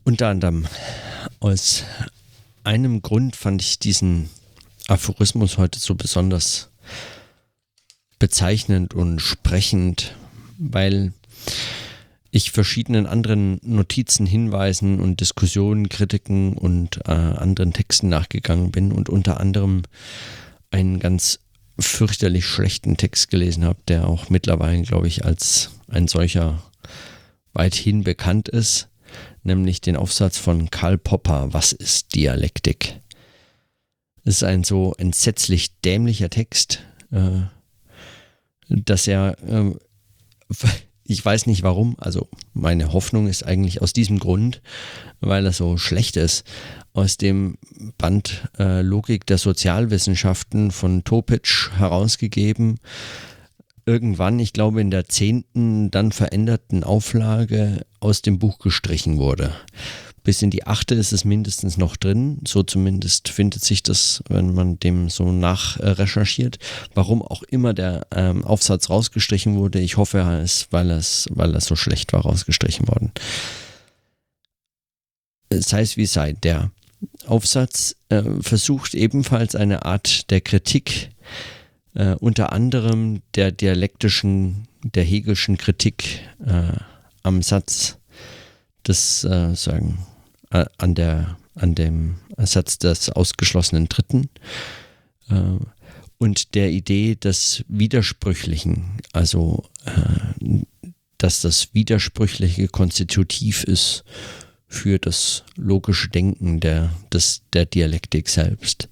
Unter 0.03 0.29
anderem 0.29 0.67
aus 1.39 1.83
einem 2.63 3.01
Grund 3.01 3.35
fand 3.35 3.61
ich 3.61 3.79
diesen 3.79 4.29
Aphorismus 4.87 5.57
heute 5.57 5.79
so 5.79 5.95
besonders 5.95 6.69
bezeichnend 8.19 8.93
und 8.93 9.19
sprechend, 9.19 10.15
weil 10.57 11.13
ich 12.31 12.51
verschiedenen 12.51 13.07
anderen 13.07 13.59
Notizen, 13.63 14.25
Hinweisen 14.25 14.99
und 14.99 15.21
Diskussionen, 15.21 15.89
Kritiken 15.89 16.57
und 16.57 16.99
äh, 17.05 17.11
anderen 17.11 17.73
Texten 17.73 18.09
nachgegangen 18.09 18.71
bin 18.71 18.91
und 18.91 19.09
unter 19.09 19.39
anderem 19.39 19.83
einen 20.69 20.99
ganz 20.99 21.39
fürchterlich 21.79 22.45
schlechten 22.45 22.97
Text 22.97 23.29
gelesen 23.29 23.63
habe, 23.65 23.79
der 23.87 24.07
auch 24.07 24.29
mittlerweile, 24.29 24.81
glaube 24.83 25.07
ich, 25.07 25.25
als 25.25 25.71
ein 25.87 26.07
solcher 26.07 26.61
weithin 27.53 28.03
bekannt 28.03 28.49
ist, 28.49 28.89
nämlich 29.43 29.81
den 29.81 29.95
Aufsatz 29.95 30.37
von 30.37 30.69
Karl 30.69 30.97
Popper, 30.97 31.53
Was 31.53 31.71
ist 31.71 32.15
Dialektik? 32.15 32.99
Ist 34.25 34.43
ein 34.43 34.63
so 34.63 34.93
entsetzlich 34.97 35.79
dämlicher 35.81 36.29
Text, 36.29 36.83
äh, 37.11 37.43
dass 38.67 39.07
er 39.07 39.37
äh, 39.47 39.71
ich 41.05 41.23
weiß 41.23 41.45
nicht 41.45 41.63
warum. 41.63 41.95
Also 41.99 42.27
meine 42.53 42.91
Hoffnung 42.91 43.27
ist 43.27 43.43
eigentlich 43.43 43.81
aus 43.81 43.93
diesem 43.93 44.19
Grund, 44.19 44.61
weil 45.19 45.45
er 45.45 45.53
so 45.53 45.77
schlecht 45.77 46.17
ist. 46.17 46.43
Aus 46.93 47.17
dem 47.17 47.57
Band 47.97 48.49
äh, 48.57 48.81
Logik 48.81 49.25
der 49.25 49.37
Sozialwissenschaften 49.37 50.71
von 50.71 51.03
Topic 51.03 51.69
herausgegeben. 51.77 52.79
Irgendwann, 53.85 54.39
ich 54.39 54.53
glaube 54.53 54.81
in 54.81 54.89
der 54.89 55.07
zehnten, 55.07 55.91
dann 55.91 56.11
veränderten 56.11 56.83
Auflage 56.83 57.85
aus 57.99 58.23
dem 58.23 58.39
Buch 58.39 58.57
gestrichen 58.57 59.17
wurde 59.17 59.53
bis 60.25 60.41
in 60.41 60.49
die 60.49 60.67
achte 60.67 60.95
ist 60.95 61.13
es 61.13 61.23
mindestens 61.23 61.77
noch 61.77 61.95
drin. 61.95 62.39
So 62.45 62.63
zumindest 62.63 63.29
findet 63.29 63.63
sich 63.63 63.83
das, 63.83 64.21
wenn 64.27 64.53
man 64.53 64.77
dem 64.79 65.09
so 65.09 65.31
nachrecherchiert. 65.31 66.57
Warum 66.93 67.21
auch 67.21 67.43
immer 67.43 67.73
der 67.73 68.07
ähm, 68.11 68.43
Aufsatz 68.43 68.89
rausgestrichen 68.89 69.55
wurde. 69.55 69.79
Ich 69.79 69.95
hoffe, 69.95 70.17
er 70.17 70.41
ist, 70.41 70.67
weil 70.71 70.91
es, 70.91 71.27
weil 71.31 71.53
er 71.53 71.61
so 71.61 71.77
schlecht 71.77 72.11
war, 72.11 72.21
rausgestrichen 72.21 72.87
worden. 72.87 73.11
Sei 75.51 75.81
es 75.81 75.95
wie 75.95 76.07
sei, 76.07 76.33
der 76.33 76.71
Aufsatz 77.27 77.95
äh, 78.09 78.23
versucht 78.41 78.95
ebenfalls 78.95 79.55
eine 79.55 79.85
Art 79.85 80.31
der 80.31 80.41
Kritik, 80.41 81.11
äh, 81.93 82.15
unter 82.15 82.51
anderem 82.51 83.21
der 83.35 83.51
dialektischen, 83.51 84.67
der 84.83 85.03
Hegelschen 85.03 85.57
Kritik 85.57 86.21
äh, 86.43 86.73
am 87.21 87.43
Satz 87.43 87.99
des 88.87 89.23
äh, 89.23 89.53
sagen 89.55 89.99
äh, 90.51 90.65
an, 90.77 90.95
der, 90.95 91.37
an 91.55 91.75
dem 91.75 92.15
Ersatz 92.37 92.77
des 92.77 93.09
ausgeschlossenen 93.09 93.87
Dritten 93.87 94.29
äh, 95.29 95.57
und 96.17 96.55
der 96.55 96.71
Idee 96.71 97.15
des 97.15 97.63
Widersprüchlichen, 97.67 99.01
also 99.13 99.63
äh, 99.85 100.61
dass 101.17 101.41
das 101.41 101.73
Widersprüchliche 101.73 102.67
konstitutiv 102.67 103.63
ist 103.63 104.03
für 104.67 104.99
das 104.99 105.43
logische 105.55 106.09
Denken 106.09 106.59
der, 106.59 106.91
des, 107.11 107.43
der 107.53 107.65
Dialektik 107.65 108.29
selbst. 108.29 108.89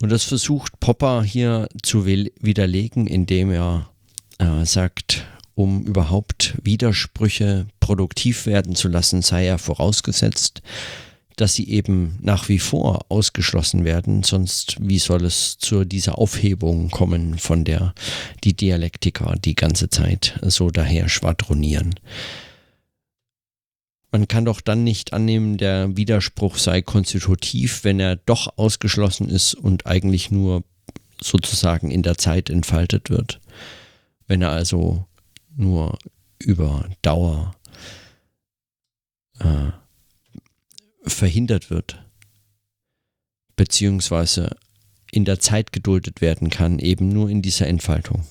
Und 0.00 0.10
das 0.10 0.24
versucht 0.24 0.78
Popper 0.80 1.22
hier 1.22 1.68
zu 1.82 2.06
widerlegen, 2.06 3.06
indem 3.06 3.50
er 3.50 3.90
äh, 4.38 4.64
sagt, 4.64 5.26
um 5.56 5.84
überhaupt 5.84 6.54
Widersprüche 6.62 7.66
produktiv 7.80 8.46
werden 8.46 8.76
zu 8.76 8.88
lassen, 8.88 9.22
sei 9.22 9.46
ja 9.46 9.58
vorausgesetzt, 9.58 10.60
dass 11.36 11.54
sie 11.54 11.68
eben 11.70 12.18
nach 12.20 12.48
wie 12.48 12.58
vor 12.58 13.06
ausgeschlossen 13.08 13.84
werden, 13.84 14.22
sonst 14.22 14.76
wie 14.80 14.98
soll 14.98 15.24
es 15.24 15.56
zu 15.58 15.84
dieser 15.84 16.18
Aufhebung 16.18 16.90
kommen, 16.90 17.38
von 17.38 17.64
der 17.64 17.94
die 18.44 18.54
Dialektiker 18.54 19.34
die 19.42 19.54
ganze 19.54 19.88
Zeit 19.88 20.38
so 20.42 20.70
daher 20.70 21.08
schwadronieren. 21.08 21.94
Man 24.12 24.28
kann 24.28 24.44
doch 24.44 24.60
dann 24.60 24.84
nicht 24.84 25.14
annehmen, 25.14 25.56
der 25.56 25.96
Widerspruch 25.96 26.58
sei 26.58 26.82
konstitutiv, 26.82 27.82
wenn 27.82 27.98
er 27.98 28.16
doch 28.16 28.58
ausgeschlossen 28.58 29.28
ist 29.28 29.54
und 29.54 29.86
eigentlich 29.86 30.30
nur 30.30 30.64
sozusagen 31.20 31.90
in 31.90 32.02
der 32.02 32.18
Zeit 32.18 32.50
entfaltet 32.50 33.08
wird. 33.08 33.40
Wenn 34.26 34.42
er 34.42 34.50
also 34.50 35.06
nur 35.56 35.98
über 36.38 36.88
Dauer 37.02 37.54
äh, 39.40 39.70
verhindert 41.04 41.70
wird, 41.70 42.04
beziehungsweise 43.56 44.56
in 45.10 45.24
der 45.24 45.40
Zeit 45.40 45.72
geduldet 45.72 46.20
werden 46.20 46.50
kann, 46.50 46.78
eben 46.78 47.08
nur 47.08 47.30
in 47.30 47.42
dieser 47.42 47.66
Entfaltung. 47.66 48.24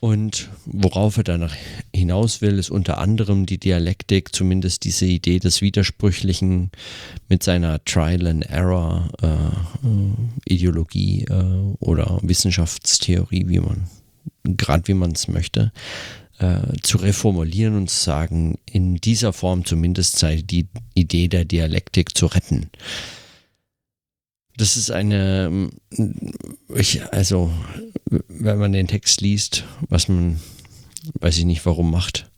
Und 0.00 0.50
worauf 0.66 1.16
er 1.16 1.22
danach 1.22 1.54
hinaus 1.94 2.40
will, 2.40 2.58
ist 2.58 2.70
unter 2.70 2.98
anderem 2.98 3.46
die 3.46 3.58
Dialektik, 3.58 4.34
zumindest 4.34 4.82
diese 4.82 5.06
Idee 5.06 5.38
des 5.38 5.62
Widersprüchlichen 5.62 6.72
mit 7.28 7.44
seiner 7.44 7.84
Trial 7.84 8.26
and 8.26 8.44
Error 8.46 9.10
äh, 9.22 10.52
Ideologie 10.52 11.24
äh, 11.26 11.74
oder 11.78 12.18
Wissenschaftstheorie, 12.22 13.44
wie 13.46 13.60
man 13.60 13.88
gerade 14.44 14.88
wie 14.88 14.94
man 14.94 15.12
es 15.12 15.28
möchte, 15.28 15.72
äh, 16.38 16.60
zu 16.82 16.98
reformulieren 16.98 17.76
und 17.76 17.90
zu 17.90 18.02
sagen, 18.02 18.58
in 18.70 18.96
dieser 18.96 19.32
Form 19.32 19.64
zumindest 19.64 20.18
sei 20.18 20.42
die 20.42 20.66
Idee 20.94 21.28
der 21.28 21.44
Dialektik 21.44 22.16
zu 22.16 22.26
retten. 22.26 22.70
Das 24.56 24.76
ist 24.76 24.90
eine, 24.90 25.70
ich, 26.74 27.02
also, 27.12 27.52
wenn 28.28 28.58
man 28.58 28.72
den 28.72 28.86
Text 28.86 29.20
liest, 29.20 29.64
was 29.88 30.08
man, 30.08 30.40
weiß 31.14 31.38
ich 31.38 31.44
nicht 31.44 31.64
warum 31.64 31.90
macht, 31.90 32.30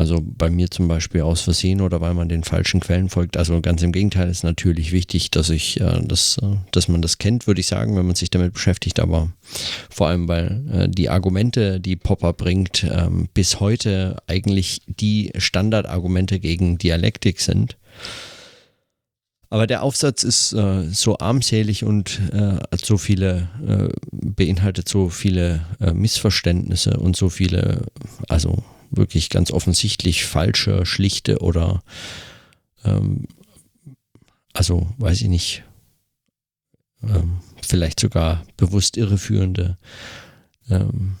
also 0.00 0.22
bei 0.24 0.48
mir 0.48 0.70
zum 0.70 0.88
Beispiel 0.88 1.20
aus 1.20 1.42
Versehen 1.42 1.82
oder 1.82 2.00
weil 2.00 2.14
man 2.14 2.30
den 2.30 2.42
falschen 2.42 2.80
Quellen 2.80 3.10
folgt. 3.10 3.36
Also 3.36 3.60
ganz 3.60 3.82
im 3.82 3.92
Gegenteil 3.92 4.30
ist 4.30 4.44
natürlich 4.44 4.92
wichtig, 4.92 5.30
dass 5.30 5.50
ich 5.50 5.78
äh, 5.78 6.00
das, 6.02 6.38
äh, 6.38 6.56
dass 6.70 6.88
man 6.88 7.02
das 7.02 7.18
kennt, 7.18 7.46
würde 7.46 7.60
ich 7.60 7.66
sagen, 7.66 7.94
wenn 7.96 8.06
man 8.06 8.16
sich 8.16 8.30
damit 8.30 8.54
beschäftigt. 8.54 8.98
Aber 8.98 9.28
vor 9.90 10.08
allem, 10.08 10.26
weil 10.26 10.64
äh, 10.72 10.88
die 10.88 11.10
Argumente, 11.10 11.80
die 11.80 11.96
Popper 11.96 12.32
bringt, 12.32 12.82
ähm, 12.84 13.28
bis 13.34 13.60
heute 13.60 14.16
eigentlich 14.26 14.80
die 14.86 15.32
Standardargumente 15.36 16.40
gegen 16.40 16.78
Dialektik 16.78 17.38
sind. 17.38 17.76
Aber 19.50 19.66
der 19.66 19.82
Aufsatz 19.82 20.22
ist 20.22 20.54
äh, 20.54 20.88
so 20.90 21.18
armselig 21.18 21.84
und 21.84 22.22
äh, 22.32 22.56
so 22.82 22.96
viele, 22.96 23.50
äh, 23.68 23.92
beinhaltet 24.10 24.88
so 24.88 25.10
viele 25.10 25.60
äh, 25.78 25.92
Missverständnisse 25.92 26.96
und 26.96 27.16
so 27.16 27.28
viele, 27.28 27.82
also 28.30 28.64
wirklich 28.90 29.30
ganz 29.30 29.50
offensichtlich 29.50 30.24
falsche, 30.24 30.84
schlichte 30.86 31.38
oder 31.38 31.82
ähm, 32.84 33.26
also 34.52 34.88
weiß 34.98 35.22
ich 35.22 35.28
nicht, 35.28 35.62
ähm, 37.02 37.40
vielleicht 37.62 38.00
sogar 38.00 38.44
bewusst 38.56 38.96
irreführende 38.96 39.78
ähm, 40.68 41.16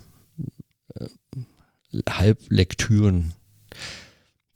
äh, 0.94 1.06
Halblektüren 2.08 3.34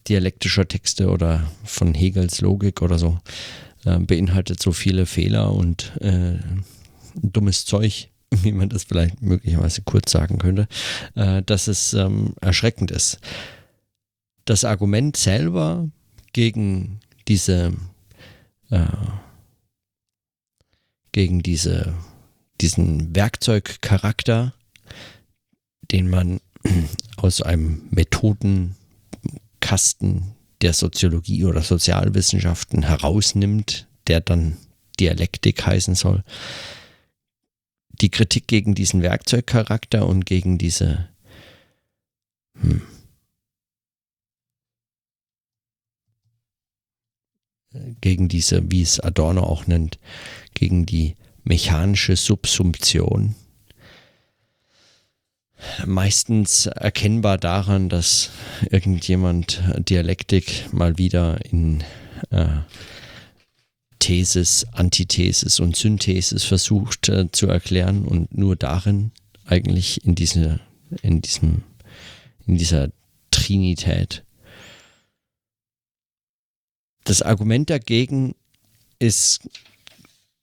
dialektischer 0.08 0.68
Texte 0.68 1.08
oder 1.08 1.50
von 1.64 1.94
Hegels 1.94 2.40
Logik 2.40 2.82
oder 2.82 2.98
so 2.98 3.18
äh, 3.84 3.98
beinhaltet 3.98 4.60
so 4.60 4.72
viele 4.72 5.06
Fehler 5.06 5.52
und 5.52 5.92
äh, 6.00 6.38
dummes 7.14 7.64
Zeug, 7.64 8.08
wie 8.42 8.52
man 8.52 8.68
das 8.68 8.84
vielleicht 8.84 9.22
möglicherweise 9.22 9.82
kurz 9.82 10.12
sagen 10.12 10.38
könnte, 10.38 10.68
äh, 11.14 11.42
dass 11.42 11.68
es 11.68 11.94
ähm, 11.94 12.34
erschreckend 12.40 12.90
ist. 12.90 13.18
Das 14.44 14.64
Argument 14.64 15.16
selber 15.16 15.88
gegen 16.32 17.00
diese 17.28 17.72
äh, 18.70 18.86
gegen 21.14 21.42
diese, 21.42 21.94
diesen 22.60 23.14
Werkzeugcharakter, 23.14 24.52
den 25.92 26.10
man 26.10 26.40
aus 27.16 27.40
einem 27.40 27.86
Methodenkasten 27.90 28.74
der 30.60 30.72
Soziologie 30.72 31.44
oder 31.44 31.62
Sozialwissenschaften 31.62 32.82
herausnimmt, 32.82 33.86
der 34.08 34.20
dann 34.20 34.56
Dialektik 34.98 35.64
heißen 35.64 35.94
soll, 35.94 36.24
die 38.00 38.10
Kritik 38.10 38.46
gegen 38.46 38.74
diesen 38.74 39.02
Werkzeugcharakter 39.02 40.06
und 40.06 40.26
gegen 40.26 40.58
diese 40.58 41.08
hm, 42.60 42.82
gegen 48.00 48.28
diese, 48.28 48.70
wie 48.70 48.82
es 48.82 49.00
Adorno 49.00 49.42
auch 49.42 49.66
nennt, 49.66 49.98
gegen 50.54 50.86
die 50.86 51.16
mechanische 51.42 52.16
Subsumption. 52.16 53.34
Meistens 55.86 56.66
erkennbar 56.66 57.38
daran, 57.38 57.88
dass 57.88 58.30
irgendjemand 58.70 59.62
Dialektik 59.78 60.72
mal 60.72 60.98
wieder 60.98 61.44
in 61.50 61.82
äh, 62.30 62.46
Thesis, 64.04 64.66
Antithesis 64.72 65.60
und 65.60 65.76
Synthesis 65.76 66.44
versucht 66.44 67.08
äh, 67.08 67.32
zu 67.32 67.46
erklären 67.46 68.04
und 68.04 68.36
nur 68.36 68.54
darin 68.54 69.12
eigentlich 69.46 70.04
in, 70.04 70.14
diese, 70.14 70.60
in, 71.00 71.22
diesem, 71.22 71.62
in 72.46 72.58
dieser 72.58 72.90
Trinität. 73.30 74.22
Das 77.04 77.22
Argument 77.22 77.70
dagegen 77.70 78.34
ist 78.98 79.48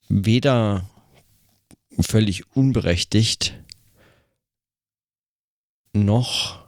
weder 0.10 0.90
völlig 2.00 2.56
unberechtigt 2.56 3.54
noch 5.94 6.66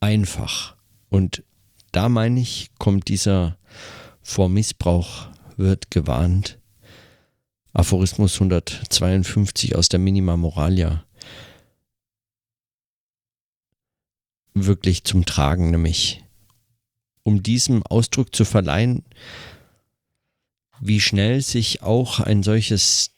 einfach. 0.00 0.74
Und 1.10 1.44
da 1.92 2.08
meine 2.08 2.40
ich, 2.40 2.70
kommt 2.80 3.06
dieser 3.06 3.56
vor 4.20 4.48
Missbrauch 4.48 5.28
wird 5.56 5.90
gewarnt. 5.90 6.58
Aphorismus 7.72 8.34
152 8.34 9.76
aus 9.76 9.88
der 9.88 9.98
Minima 9.98 10.36
Moralia 10.36 11.04
wirklich 14.54 15.04
zum 15.04 15.26
Tragen, 15.26 15.70
nämlich 15.70 16.24
um 17.22 17.42
diesem 17.42 17.82
Ausdruck 17.82 18.34
zu 18.34 18.44
verleihen, 18.44 19.04
wie 20.80 21.00
schnell 21.00 21.42
sich 21.42 21.82
auch 21.82 22.20
ein 22.20 22.42
solches 22.42 23.12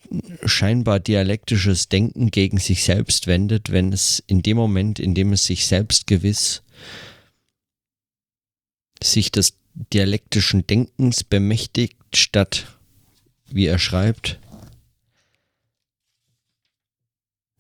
scheinbar 0.45 1.01
dialektisches 1.01 1.89
Denken 1.89 2.31
gegen 2.31 2.59
sich 2.59 2.85
selbst 2.85 3.27
wendet, 3.27 3.71
wenn 3.71 3.93
es 3.93 4.23
in 4.27 4.43
dem 4.43 4.57
Moment, 4.57 4.99
in 4.99 5.15
dem 5.15 5.33
es 5.33 5.45
sich 5.45 5.67
selbst 5.67 6.07
gewiss 6.07 6.63
sich 9.03 9.31
des 9.31 9.53
dialektischen 9.93 10.67
Denkens 10.67 11.23
bemächtigt, 11.23 11.98
statt, 12.17 12.67
wie 13.47 13.67
er 13.67 13.79
schreibt, 13.79 14.39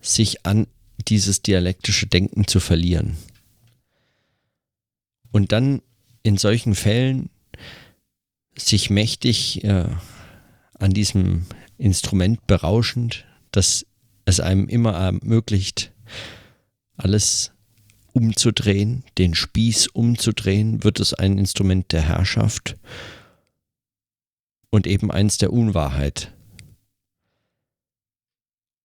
sich 0.01 0.47
an 0.47 0.67
dieses 1.09 1.43
dialektische 1.43 2.07
Denken 2.07 2.47
zu 2.47 2.61
verlieren. 2.61 3.17
Und 5.31 5.53
dann 5.53 5.83
in 6.23 6.37
solchen 6.37 6.75
Fällen 6.75 7.31
sich 8.57 8.91
mächtig 8.91 9.65
äh, 9.65 9.87
an 10.79 10.93
diesem 10.93 11.47
Instrument 11.77 12.47
berauschend, 12.47 13.25
dass 13.53 13.87
es 14.25 14.41
einem 14.41 14.69
immer 14.69 14.93
ermöglicht, 14.93 15.93
alles 16.97 17.53
umzudrehen, 18.13 19.05
den 19.17 19.35
Spieß 19.35 19.89
umzudrehen, 19.89 20.83
wird 20.83 20.99
es 20.99 21.15
ein 21.15 21.39
Instrument 21.39 21.93
der 21.93 22.03
Herrschaft 22.03 22.77
und 24.71 24.87
eben 24.87 25.11
eins 25.11 25.39
der 25.39 25.53
Unwahrheit. 25.53 26.33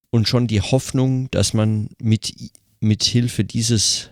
Und 0.09 0.27
schon 0.27 0.47
die 0.47 0.61
Hoffnung, 0.61 1.29
dass 1.31 1.53
man 1.53 1.89
mit, 1.99 2.51
mit 2.79 3.03
Hilfe 3.03 3.43
dieses 3.43 4.11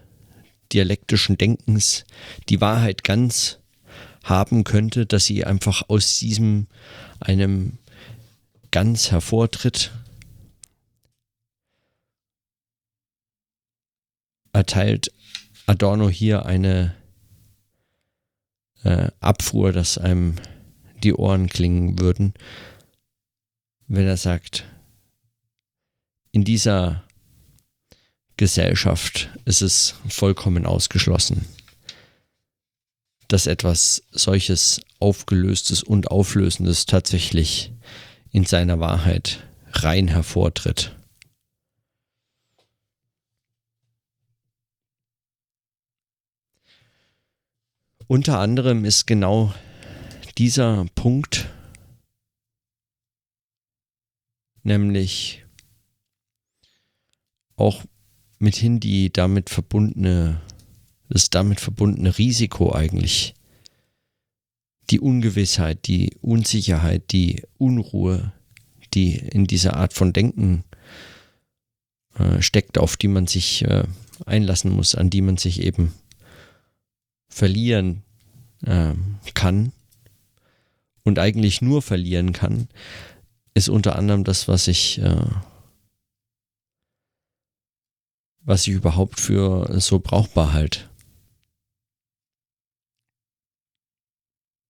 dialektischen 0.72 1.38
Denkens 1.38 2.06
die 2.50 2.62
Wahrheit 2.62 3.04
ganz 3.04 3.60
haben 4.24 4.64
könnte, 4.64 5.06
dass 5.06 5.26
sie 5.26 5.46
einfach 5.46 5.90
aus 5.90 6.18
diesem 6.20 6.68
einem 7.20 7.78
ganz 8.72 9.12
hervortritt, 9.12 9.92
erteilt 14.54 15.12
Adorno 15.66 16.10
hier 16.10 16.46
eine 16.46 16.96
äh, 18.84 19.10
Abfuhr, 19.20 19.72
dass 19.72 19.98
einem 19.98 20.36
die 21.04 21.14
Ohren 21.14 21.48
klingen 21.48 22.00
würden, 22.00 22.34
wenn 23.88 24.08
er 24.08 24.18
sagt, 24.18 24.66
in 26.32 26.44
dieser 26.44 27.04
Gesellschaft 28.38 29.30
ist 29.46 29.62
es 29.62 29.96
vollkommen 30.08 30.66
ausgeschlossen, 30.66 31.46
dass 33.28 33.48
etwas 33.48 34.04
solches 34.12 34.82
Aufgelöstes 35.00 35.84
und 35.84 36.10
Auflösendes 36.10 36.86
tatsächlich 36.86 37.72
in 38.32 38.46
seiner 38.46 38.80
Wahrheit 38.80 39.44
rein 39.74 40.08
hervortritt. 40.08 40.96
Unter 48.08 48.40
anderem 48.40 48.84
ist 48.84 49.08
genau 49.08 49.54
dieser 50.38 50.86
Punkt, 50.96 51.50
nämlich 54.64 55.46
auch 57.56 57.84
mithin 58.40 58.80
die 58.80 59.12
damit 59.12 59.50
verbundene, 59.50 60.42
das 61.10 61.30
damit 61.30 61.60
verbundene 61.60 62.18
Risiko 62.18 62.74
eigentlich, 62.74 63.34
die 64.90 65.00
Ungewissheit, 65.00 65.88
die 65.88 66.18
Unsicherheit, 66.22 67.12
die 67.12 67.44
Unruhe, 67.58 68.34
die 68.94 69.16
in 69.16 69.46
dieser 69.46 69.78
Art 69.78 69.94
von 69.94 70.12
Denken 70.12 70.64
äh, 72.16 72.42
steckt, 72.42 72.78
auf 72.78 72.98
die 72.98 73.08
man 73.08 73.28
sich 73.28 73.64
äh, 73.64 73.84
einlassen 74.26 74.72
muss, 74.72 74.96
an 74.96 75.10
die 75.10 75.22
man 75.22 75.38
sich 75.38 75.62
eben 75.62 75.94
verlieren 77.30 78.04
äh, 78.66 78.94
kann 79.34 79.72
und 81.04 81.20
eigentlich 81.20 81.62
nur 81.62 81.82
verlieren 81.82 82.34
kann, 82.34 82.68
ist 83.54 83.70
unter 83.70 83.96
anderem 83.96 84.24
das, 84.24 84.48
was 84.48 84.68
ich 84.68 85.00
äh, 85.00 85.26
was 88.44 88.68
ich 88.68 88.74
überhaupt 88.74 89.20
für 89.20 89.80
so 89.80 90.00
brauchbar 90.00 90.54
halt. 90.54 90.90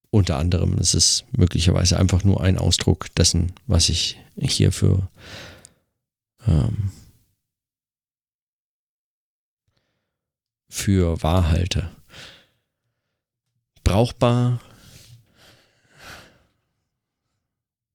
Unter 0.10 0.38
anderem 0.38 0.78
ist 0.78 0.94
es 0.94 1.24
möglicherweise 1.32 1.98
einfach 1.98 2.26
nur 2.26 2.42
ein 2.42 2.58
Ausdruck 2.58 3.14
dessen, 3.16 3.54
was 3.66 3.88
ich 3.88 4.20
hier 4.36 4.74
für 4.74 5.08
ähm, 6.46 6.92
für 10.70 11.22
wahr 11.24 11.50
halte. 11.50 11.90
Brauchbar 13.84 14.60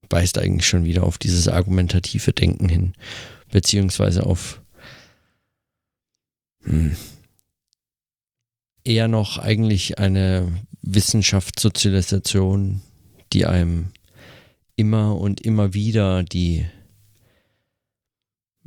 weist 0.09 0.37
eigentlich 0.37 0.67
schon 0.67 0.85
wieder 0.85 1.03
auf 1.03 1.17
dieses 1.17 1.47
argumentative 1.47 2.33
Denken 2.33 2.69
hin, 2.69 2.93
beziehungsweise 3.51 4.25
auf 4.25 4.61
hm, 6.63 6.95
eher 8.83 9.07
noch 9.07 9.37
eigentlich 9.37 9.99
eine 9.99 10.51
Wissenschaftssozialisation, 10.81 12.81
die 13.33 13.45
einem 13.45 13.87
immer 14.75 15.17
und 15.17 15.41
immer 15.41 15.73
wieder 15.73 16.23
die, 16.23 16.65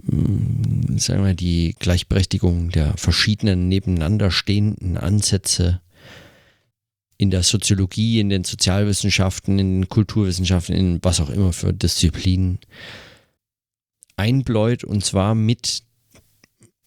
hm, 0.05 0.99
sagen 0.99 1.25
wir, 1.25 1.35
die 1.35 1.75
Gleichberechtigung 1.79 2.71
der 2.71 2.97
verschiedenen 2.97 3.69
nebeneinander 3.69 4.31
stehenden 4.31 4.97
Ansätze 4.97 5.81
in 7.21 7.31
der 7.31 7.43
Soziologie, 7.43 8.19
in 8.19 8.31
den 8.31 8.45
Sozialwissenschaften, 8.45 9.59
in 9.59 9.81
den 9.83 9.89
Kulturwissenschaften, 9.91 10.75
in 10.75 10.99
was 11.03 11.21
auch 11.21 11.29
immer 11.29 11.53
für 11.53 11.75
Disziplinen 11.75 12.61
einbläut 14.17 14.85
und 14.85 15.05
zwar 15.05 15.35
mit 15.35 15.83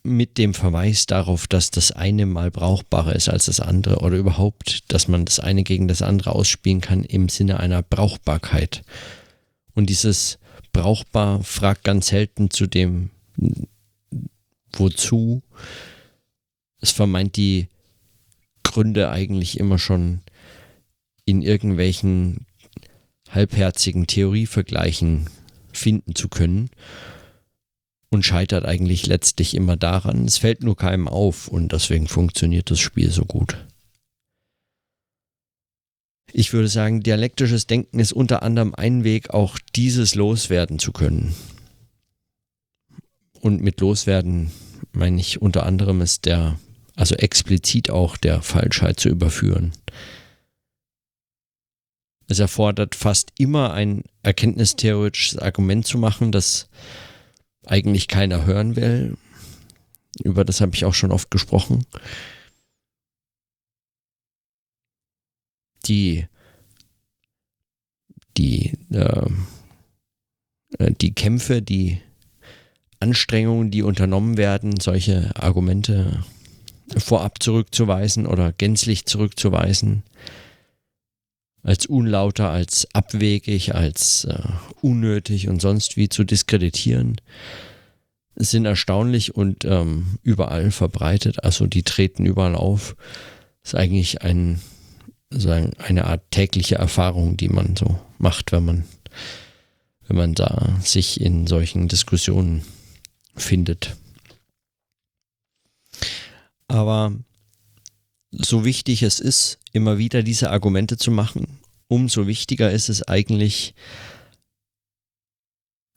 mit 0.02 0.40
dem 0.40 0.56
Verweis 0.56 1.06
darauf, 1.06 1.48
dass 1.48 1.70
das 1.70 1.92
eine 1.92 2.26
mal 2.26 2.50
brauchbarer 2.50 3.16
ist 3.16 3.30
als 3.30 3.46
das 3.46 3.60
andere 3.60 4.00
oder 4.00 4.18
überhaupt, 4.18 4.92
dass 4.92 5.08
man 5.08 5.24
das 5.24 5.40
eine 5.40 5.64
gegen 5.64 5.88
das 5.88 6.02
andere 6.02 6.34
ausspielen 6.34 6.82
kann 6.82 7.04
im 7.04 7.30
Sinne 7.30 7.60
einer 7.60 7.84
Brauchbarkeit. 7.84 8.82
Und 9.76 9.90
dieses 9.90 10.40
brauchbar 10.74 11.44
fragt 11.44 11.84
ganz 11.84 12.08
selten 12.08 12.50
zu 12.50 12.66
dem 12.66 13.12
wozu. 14.74 15.44
Es 16.82 16.92
vermeint 16.92 17.38
die 17.38 17.70
Gründe 18.74 19.12
eigentlich 19.12 19.60
immer 19.60 19.78
schon 19.78 20.22
in 21.26 21.44
irgendwelchen 21.44 22.48
halbherzigen 23.30 24.08
Theorievergleichen 24.08 25.30
finden 25.72 26.16
zu 26.16 26.28
können 26.28 26.72
und 28.10 28.26
scheitert 28.26 28.66
eigentlich 28.66 29.06
letztlich 29.06 29.54
immer 29.54 29.78
daran, 29.78 30.26
es 30.26 30.40
fällt 30.40 30.64
nur 30.64 30.76
keinem 30.76 31.08
auf 31.08 31.48
und 31.48 31.72
deswegen 31.72 32.08
funktioniert 32.08 32.72
das 32.72 32.80
Spiel 32.80 33.12
so 33.12 33.26
gut. 33.26 33.58
Ich 36.32 36.52
würde 36.52 36.68
sagen, 36.68 37.04
dialektisches 37.04 37.68
Denken 37.68 38.00
ist 38.00 38.12
unter 38.12 38.42
anderem 38.42 38.74
ein 38.74 39.04
Weg, 39.04 39.30
auch 39.30 39.60
dieses 39.76 40.16
loswerden 40.16 40.80
zu 40.80 40.92
können. 40.92 41.36
Und 43.40 43.62
mit 43.62 43.82
loswerden 43.82 44.52
meine 44.94 45.22
ich 45.22 45.44
unter 45.44 45.64
anderem 45.64 46.02
ist 46.02 46.26
der, 46.26 46.58
also 46.96 47.16
explizit 47.16 47.90
auch 47.90 48.18
der 48.18 48.42
Falschheit 48.42 49.00
zu 49.00 49.10
überführen. 49.10 49.74
Es 52.28 52.40
erfordert 52.40 52.96
fast 52.96 53.32
immer 53.38 53.74
ein 53.74 54.04
erkenntnistheoretisches 54.24 55.38
Argument 55.38 55.86
zu 55.86 55.98
machen, 55.98 56.32
das 56.32 56.70
eigentlich 57.66 58.08
keiner 58.08 58.46
hören 58.46 58.76
will. 58.76 59.18
über 60.24 60.46
das 60.46 60.62
habe 60.62 60.76
ich 60.76 60.86
auch 60.86 60.94
schon 60.94 61.12
oft 61.12 61.32
gesprochen. 61.32 61.86
Die, 65.86 66.28
die, 68.38 68.78
ähm, 68.92 69.48
äh, 70.78 70.92
die 70.92 71.14
Kämpfe, 71.14 71.62
die 71.62 72.00
Anstrengungen, 73.00 73.70
die 73.70 73.82
unternommen 73.82 74.38
werden, 74.38 74.80
solche 74.80 75.36
Argumente 75.36 76.24
vorab 76.98 77.42
zurückzuweisen 77.42 78.26
oder 78.26 78.52
gänzlich 78.52 79.06
zurückzuweisen, 79.06 80.04
als 81.64 81.86
unlauter, 81.86 82.50
als 82.50 82.88
abwegig, 82.94 83.74
als 83.74 84.26
äh, 84.26 84.38
unnötig 84.82 85.48
und 85.48 85.62
sonst 85.62 85.96
wie 85.96 86.10
zu 86.10 86.24
diskreditieren, 86.24 87.16
sind 88.36 88.66
erstaunlich 88.66 89.36
und 89.36 89.64
ähm, 89.64 90.18
überall 90.24 90.72
verbreitet. 90.72 91.44
Also 91.44 91.68
die 91.68 91.84
treten 91.84 92.26
überall 92.26 92.56
auf. 92.56 92.96
Ist 93.64 93.76
eigentlich 93.76 94.24
ein, 94.24 94.60
sagen, 95.30 95.72
eine 95.78 96.06
Art 96.06 96.32
tägliche 96.32 96.76
Erfahrung, 96.76 97.38
die 97.38 97.50
man 97.50 97.76
so 97.76 98.00
macht, 98.18 98.52
wenn 98.52 98.66
man, 98.66 98.84
wenn 100.08 100.18
man 100.18 100.34
da 100.34 100.78
sich 100.84 101.22
in 101.22 101.48
solchen 101.48 101.88
Diskussionen 101.88 102.64
findet. 103.36 103.96
Aber 106.68 107.14
so 108.32 108.66
wichtig 108.66 109.04
es 109.04 109.20
ist, 109.20 109.60
immer 109.72 109.98
wieder 109.98 110.24
diese 110.24 110.50
Argumente 110.50 110.98
zu 110.98 111.12
machen, 111.12 111.60
umso 111.88 112.28
wichtiger 112.28 112.72
ist 112.72 112.90
es 112.90 113.04
eigentlich, 113.04 113.76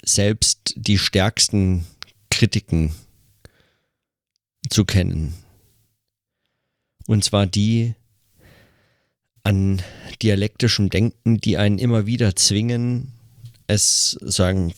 selbst 0.05 0.75
die 0.77 0.99
stärksten 0.99 1.87
Kritiken 2.31 2.95
zu 4.69 4.85
kennen. 4.85 5.35
Und 7.07 7.25
zwar 7.25 7.47
die 7.47 7.95
an 9.43 9.81
dialektischem 10.23 10.91
Denken, 10.91 11.41
die 11.41 11.57
einen 11.57 11.79
immer 11.79 12.07
wieder 12.07 12.35
zwingen, 12.37 13.13
es 13.69 14.19
sagen 14.21 14.75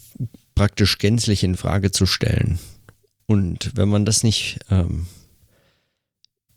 praktisch 0.55 0.98
gänzlich 0.98 1.42
in 1.42 1.57
Frage 1.57 1.90
zu 1.90 2.07
stellen. 2.07 2.59
Und 3.27 3.72
wenn 3.77 3.88
man 3.88 4.05
das 4.05 4.22
nicht 4.22 4.59
ähm, 4.70 5.07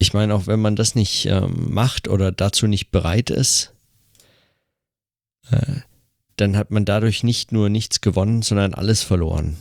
ich 0.01 0.13
meine, 0.13 0.33
auch 0.33 0.47
wenn 0.47 0.59
man 0.59 0.75
das 0.75 0.95
nicht 0.95 1.27
ähm, 1.27 1.71
macht 1.71 2.07
oder 2.07 2.31
dazu 2.31 2.65
nicht 2.65 2.89
bereit 2.89 3.29
ist, 3.29 3.71
äh, 5.51 5.81
dann 6.37 6.57
hat 6.57 6.71
man 6.71 6.85
dadurch 6.85 7.23
nicht 7.23 7.51
nur 7.51 7.69
nichts 7.69 8.01
gewonnen, 8.01 8.41
sondern 8.41 8.73
alles 8.73 9.03
verloren. 9.03 9.57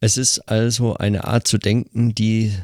Es 0.00 0.16
ist 0.16 0.38
also 0.48 0.96
eine 0.96 1.24
Art 1.24 1.46
zu 1.46 1.58
denken, 1.58 2.14
die 2.14 2.54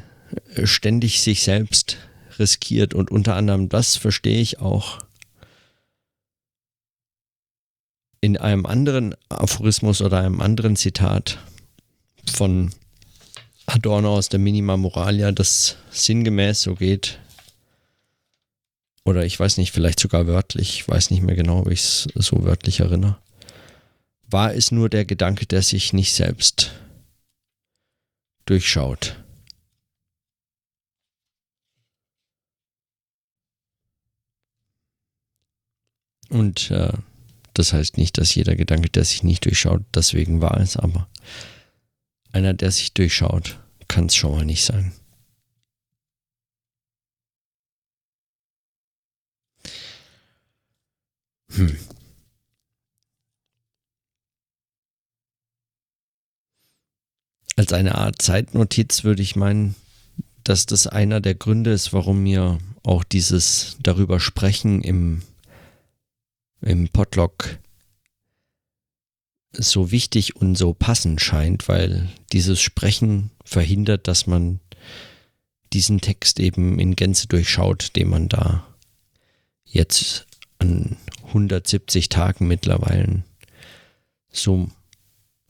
äh, 0.55 0.65
ständig 0.65 1.21
sich 1.21 1.43
selbst 1.43 1.97
riskiert 2.39 2.95
und 2.95 3.11
unter 3.11 3.35
anderem 3.35 3.69
das 3.69 3.95
verstehe 3.95 4.41
ich 4.41 4.59
auch 4.59 4.97
in 8.21 8.37
einem 8.37 8.65
anderen 8.65 9.13
Aphorismus 9.29 10.01
oder 10.01 10.21
einem 10.21 10.41
anderen 10.41 10.75
Zitat 10.75 11.37
von 12.29 12.73
Adorno 13.65 14.15
aus 14.15 14.29
der 14.29 14.39
Minima 14.39 14.77
Moralia, 14.77 15.31
das 15.31 15.77
sinngemäß 15.91 16.61
so 16.61 16.75
geht. 16.75 17.19
Oder 19.03 19.25
ich 19.25 19.39
weiß 19.39 19.57
nicht, 19.57 19.71
vielleicht 19.71 19.99
sogar 19.99 20.27
wörtlich, 20.27 20.81
ich 20.81 20.87
weiß 20.87 21.11
nicht 21.11 21.21
mehr 21.21 21.35
genau, 21.35 21.65
wie 21.65 21.73
ich 21.73 21.81
es 21.81 22.07
so 22.15 22.43
wörtlich 22.43 22.79
erinnere. 22.79 23.17
War 24.27 24.53
es 24.53 24.71
nur 24.71 24.89
der 24.89 25.05
Gedanke, 25.05 25.45
der 25.45 25.61
sich 25.61 25.93
nicht 25.93 26.13
selbst 26.13 26.71
durchschaut. 28.45 29.15
Und 36.29 36.69
äh, 36.71 36.93
das 37.53 37.73
heißt 37.73 37.97
nicht, 37.97 38.17
dass 38.17 38.35
jeder 38.35 38.55
Gedanke, 38.55 38.89
der 38.89 39.03
sich 39.03 39.23
nicht 39.23 39.45
durchschaut, 39.45 39.81
deswegen 39.93 40.41
wahr 40.41 40.59
ist, 40.61 40.77
aber 40.77 41.07
einer, 42.31 42.53
der 42.53 42.71
sich 42.71 42.93
durchschaut, 42.93 43.59
kann 43.87 44.05
es 44.07 44.15
schon 44.15 44.31
mal 44.31 44.45
nicht 44.45 44.63
sein. 44.63 44.93
Hm. 51.51 51.77
Als 57.55 57.73
eine 57.73 57.95
Art 57.95 58.21
Zeitnotiz 58.21 59.03
würde 59.03 59.21
ich 59.21 59.35
meinen, 59.35 59.75
dass 60.45 60.65
das 60.65 60.87
einer 60.87 61.19
der 61.19 61.35
Gründe 61.35 61.71
ist, 61.71 61.91
warum 61.91 62.23
mir 62.23 62.57
auch 62.83 63.03
dieses 63.03 63.77
darüber 63.83 64.19
sprechen 64.19 64.81
im, 64.81 65.23
im 66.61 66.87
Podlog 66.87 67.59
so 69.51 69.91
wichtig 69.91 70.35
und 70.35 70.55
so 70.55 70.73
passend 70.73 71.21
scheint, 71.21 71.67
weil 71.67 72.09
dieses 72.31 72.61
Sprechen 72.61 73.31
verhindert, 73.43 74.07
dass 74.07 74.27
man 74.27 74.59
diesen 75.73 76.01
Text 76.01 76.39
eben 76.39 76.79
in 76.79 76.95
Gänze 76.95 77.27
durchschaut, 77.27 77.95
den 77.95 78.09
man 78.09 78.29
da 78.29 78.65
jetzt 79.65 80.27
an 80.59 80.97
170 81.27 82.09
Tagen 82.09 82.47
mittlerweile 82.47 83.23
so 84.31 84.69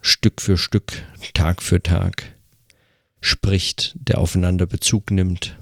Stück 0.02 0.42
für 0.42 0.58
Stück, 0.58 1.04
Tag 1.34 1.62
für 1.62 1.82
Tag 1.82 2.36
spricht, 3.22 3.96
der 3.96 4.20
aufeinander 4.20 4.66
Bezug 4.66 5.12
nimmt, 5.12 5.58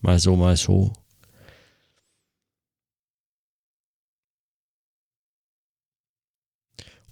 mal 0.00 0.18
so, 0.18 0.36
mal 0.36 0.56
so, 0.56 0.92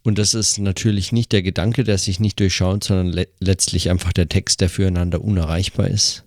Und 0.03 0.19
das 0.19 0.35
ist 0.35 0.59
natürlich 0.59 1.13
nicht 1.13 1.33
der 1.33 1.43
Gedanke, 1.43 1.85
der 1.85 1.99
sich 1.99 2.21
nicht 2.21 2.41
durchschaut, 2.41 2.85
sondern 2.85 3.09
le 3.09 3.29
letztlich 3.39 3.91
einfach 3.91 4.13
der 4.13 4.29
Text, 4.29 4.61
der 4.61 4.71
füreinander 4.71 5.23
unerreichbar 5.23 5.89
ist. 5.89 6.25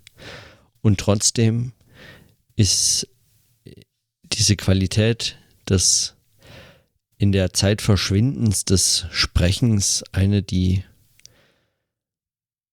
Und 0.80 1.00
trotzdem 1.00 1.72
ist 2.56 3.08
diese 4.24 4.56
Qualität 4.56 5.36
des 5.68 6.14
in 7.18 7.32
der 7.32 7.52
Zeit 7.52 7.80
Verschwindens 7.80 8.64
des 8.64 9.06
Sprechens 9.10 10.04
eine, 10.12 10.42
die, 10.42 10.84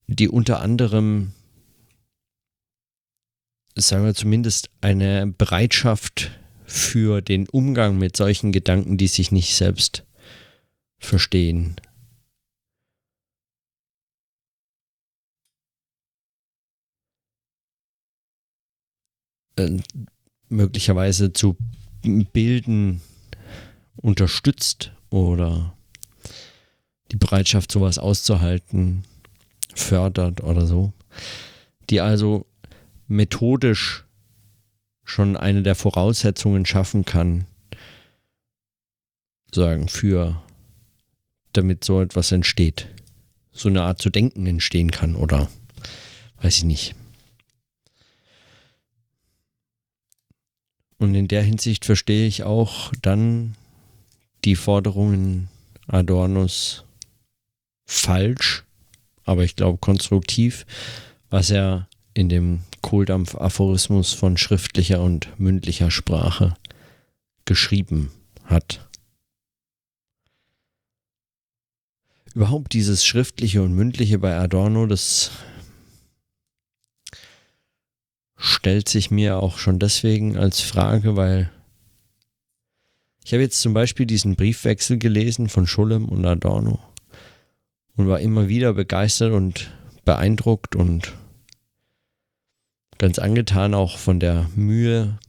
die 0.08 0.28
unter 0.28 0.62
anderem, 0.62 1.34
sagen 3.76 4.04
wir 4.06 4.14
zumindest, 4.14 4.70
eine 4.82 5.28
Bereitschaft 5.28 6.32
für 6.66 7.22
den 7.22 7.48
Umgang 7.48 7.98
mit 7.98 8.18
solchen 8.18 8.52
Gedanken, 8.52 8.98
die 8.98 9.08
sich 9.08 9.32
nicht 9.32 9.56
selbst 9.56 10.04
verstehen. 11.02 11.76
Äh, 19.58 19.80
möglicherweise 20.48 21.34
zu 21.34 21.58
bilden 22.02 23.02
unterstützt 23.96 24.92
oder 25.10 25.76
die 27.12 27.18
Bereitschaft, 27.18 27.72
sowas 27.72 27.98
auszuhalten, 27.98 29.04
fördert 29.76 30.42
oder 30.42 30.66
so, 30.66 30.94
die 31.90 32.02
also 32.02 32.46
methodisch 33.08 34.06
schon 35.04 35.36
eine 35.36 35.64
der 35.64 35.76
Voraussetzungen 35.76 36.66
schaffen 36.66 37.04
kann, 37.06 37.46
sagen, 39.54 39.90
für 39.90 40.42
damit 41.54 41.84
so 41.84 42.02
etwas 42.02 42.32
entsteht. 42.32 42.88
So 43.52 43.70
eine 43.70 43.84
Art 43.84 44.02
zu 44.02 44.10
denken 44.10 44.46
entstehen 44.48 44.92
kann 44.92 45.16
oder 45.16 45.50
weiß 46.42 46.58
ich 46.58 46.64
nicht. 46.64 46.96
Und 50.98 51.16
in 51.16 51.28
der 51.28 51.42
Hinsicht 51.42 51.86
verstehe 51.86 52.28
ich 52.28 52.44
auch 52.44 52.92
dann 53.02 53.56
die 54.46 54.56
Forderungen 54.56 55.50
Adornos 55.88 56.86
falsch, 57.86 58.64
aber 59.26 59.44
ich 59.44 59.56
glaube 59.56 59.80
konstruktiv, 59.80 60.66
was 61.30 61.50
er 61.50 61.88
in 62.14 62.30
dem 62.30 62.62
Kohldampf-Aphorismus 62.82 64.14
von 64.14 64.38
schriftlicher 64.38 65.02
und 65.02 65.28
mündlicher 65.40 65.92
Sprache 65.92 66.56
geschrieben 67.46 68.12
hat. 68.46 68.88
Überhaupt 72.36 72.74
dieses 72.74 73.06
Schriftliche 73.06 73.62
und 73.62 73.74
Mündliche 73.74 74.20
bei 74.20 74.38
Adorno, 74.38 74.86
das 74.86 75.32
stellt 78.38 78.90
sich 78.90 79.12
mir 79.12 79.38
auch 79.38 79.58
schon 79.58 79.80
deswegen 79.80 80.38
als 80.38 80.62
Frage, 80.62 81.16
weil 81.16 81.52
ich 83.24 83.34
habe 83.34 83.44
jetzt 83.44 83.62
zum 83.62 83.74
Beispiel 83.74 84.06
diesen 84.06 84.36
Briefwechsel 84.36 84.98
gelesen 84.98 85.48
von 85.48 85.68
Schullem 85.68 86.10
und 86.10 86.26
Adorno. 86.26 86.80
und 87.96 88.08
war 88.08 88.20
immer 88.20 88.48
wieder 88.48 88.74
begeistert 88.74 89.34
und 89.34 89.72
beeindruckt 90.06 90.76
und 90.76 91.14
ganz 92.98 93.20
angetan 93.20 93.74
auch 93.74 93.98
von 93.98 94.20
der 94.20 94.50
Mühe, 94.56 95.20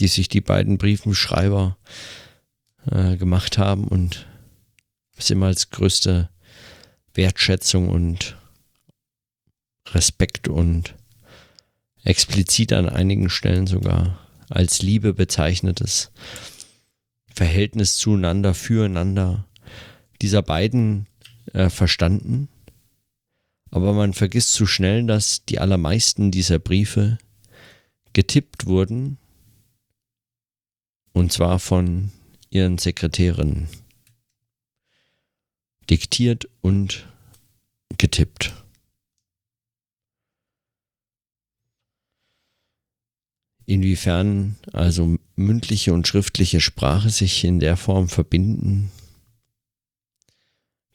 die 0.00 0.08
sich 0.08 0.28
die 0.28 0.40
beiden 0.40 0.78
Briefenschreiber 0.78 1.76
äh, 2.90 3.16
gemacht 3.16 3.58
haben 3.58 3.86
und 3.86 4.26
es 5.16 5.30
immer 5.30 5.46
als 5.46 5.70
größte 5.70 6.30
Wertschätzung 7.18 7.88
und 7.88 8.36
Respekt 9.88 10.46
und 10.46 10.94
explizit 12.04 12.72
an 12.72 12.88
einigen 12.88 13.28
Stellen 13.28 13.66
sogar 13.66 14.20
als 14.48 14.82
Liebe 14.82 15.12
bezeichnetes 15.14 16.12
Verhältnis 17.34 17.96
zueinander, 17.96 18.54
füreinander 18.54 19.48
dieser 20.22 20.42
beiden 20.42 21.08
äh, 21.54 21.70
verstanden. 21.70 22.48
Aber 23.72 23.94
man 23.94 24.12
vergisst 24.14 24.52
zu 24.52 24.64
schnell, 24.66 25.04
dass 25.04 25.44
die 25.44 25.58
allermeisten 25.58 26.30
dieser 26.30 26.60
Briefe 26.60 27.18
getippt 28.12 28.66
wurden. 28.66 29.18
Und 31.12 31.32
zwar 31.32 31.58
von 31.58 32.12
ihren 32.48 32.78
Sekretärinnen. 32.78 33.68
Diktiert 35.90 36.48
und 36.60 37.06
getippt. 37.96 38.54
Inwiefern 43.64 44.56
also 44.72 45.18
mündliche 45.36 45.92
und 45.92 46.08
schriftliche 46.08 46.60
Sprache 46.60 47.10
sich 47.10 47.44
in 47.44 47.60
der 47.60 47.76
Form 47.76 48.08
verbinden, 48.08 48.90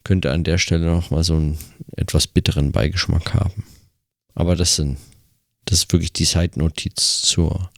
könnte 0.02 0.32
an 0.32 0.44
der 0.44 0.58
Stelle 0.58 0.86
nochmal 0.86 1.24
so 1.24 1.34
einen 1.34 1.58
etwas 1.96 2.26
bitteren 2.26 2.72
Beigeschmack 2.72 3.32
haben. 3.34 3.64
Aber 4.34 4.54
das 4.56 4.76
sind, 4.76 4.98
das 5.64 5.78
ist 5.78 5.92
wirklich 5.92 6.12
die 6.12 6.24
Seitennotiz 6.24 7.22
zur, 7.22 7.70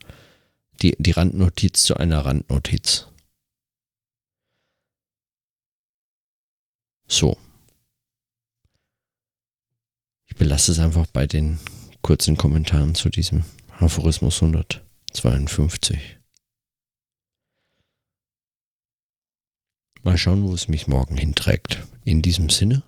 die, 0.82 0.96
die 0.98 1.12
Randnotiz 1.12 1.82
zu 1.82 1.96
einer 1.96 2.24
Randnotiz. 2.24 3.06
So. 7.08 7.36
Ich 10.26 10.36
belasse 10.36 10.72
es 10.72 10.78
einfach 10.78 11.06
bei 11.06 11.26
den 11.26 11.58
kurzen 12.02 12.36
Kommentaren 12.36 12.94
zu 12.94 13.08
diesem 13.08 13.44
Aphorismus 13.78 14.42
100. 14.42 14.82
52. 15.16 16.18
Mal 20.02 20.18
schauen, 20.18 20.44
wo 20.46 20.54
es 20.54 20.68
mich 20.68 20.86
morgen 20.86 21.16
hinträgt. 21.16 21.86
In 22.04 22.22
diesem 22.22 22.48
Sinne, 22.48 22.82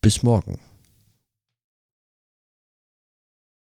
bis 0.00 0.22
morgen. 0.22 0.60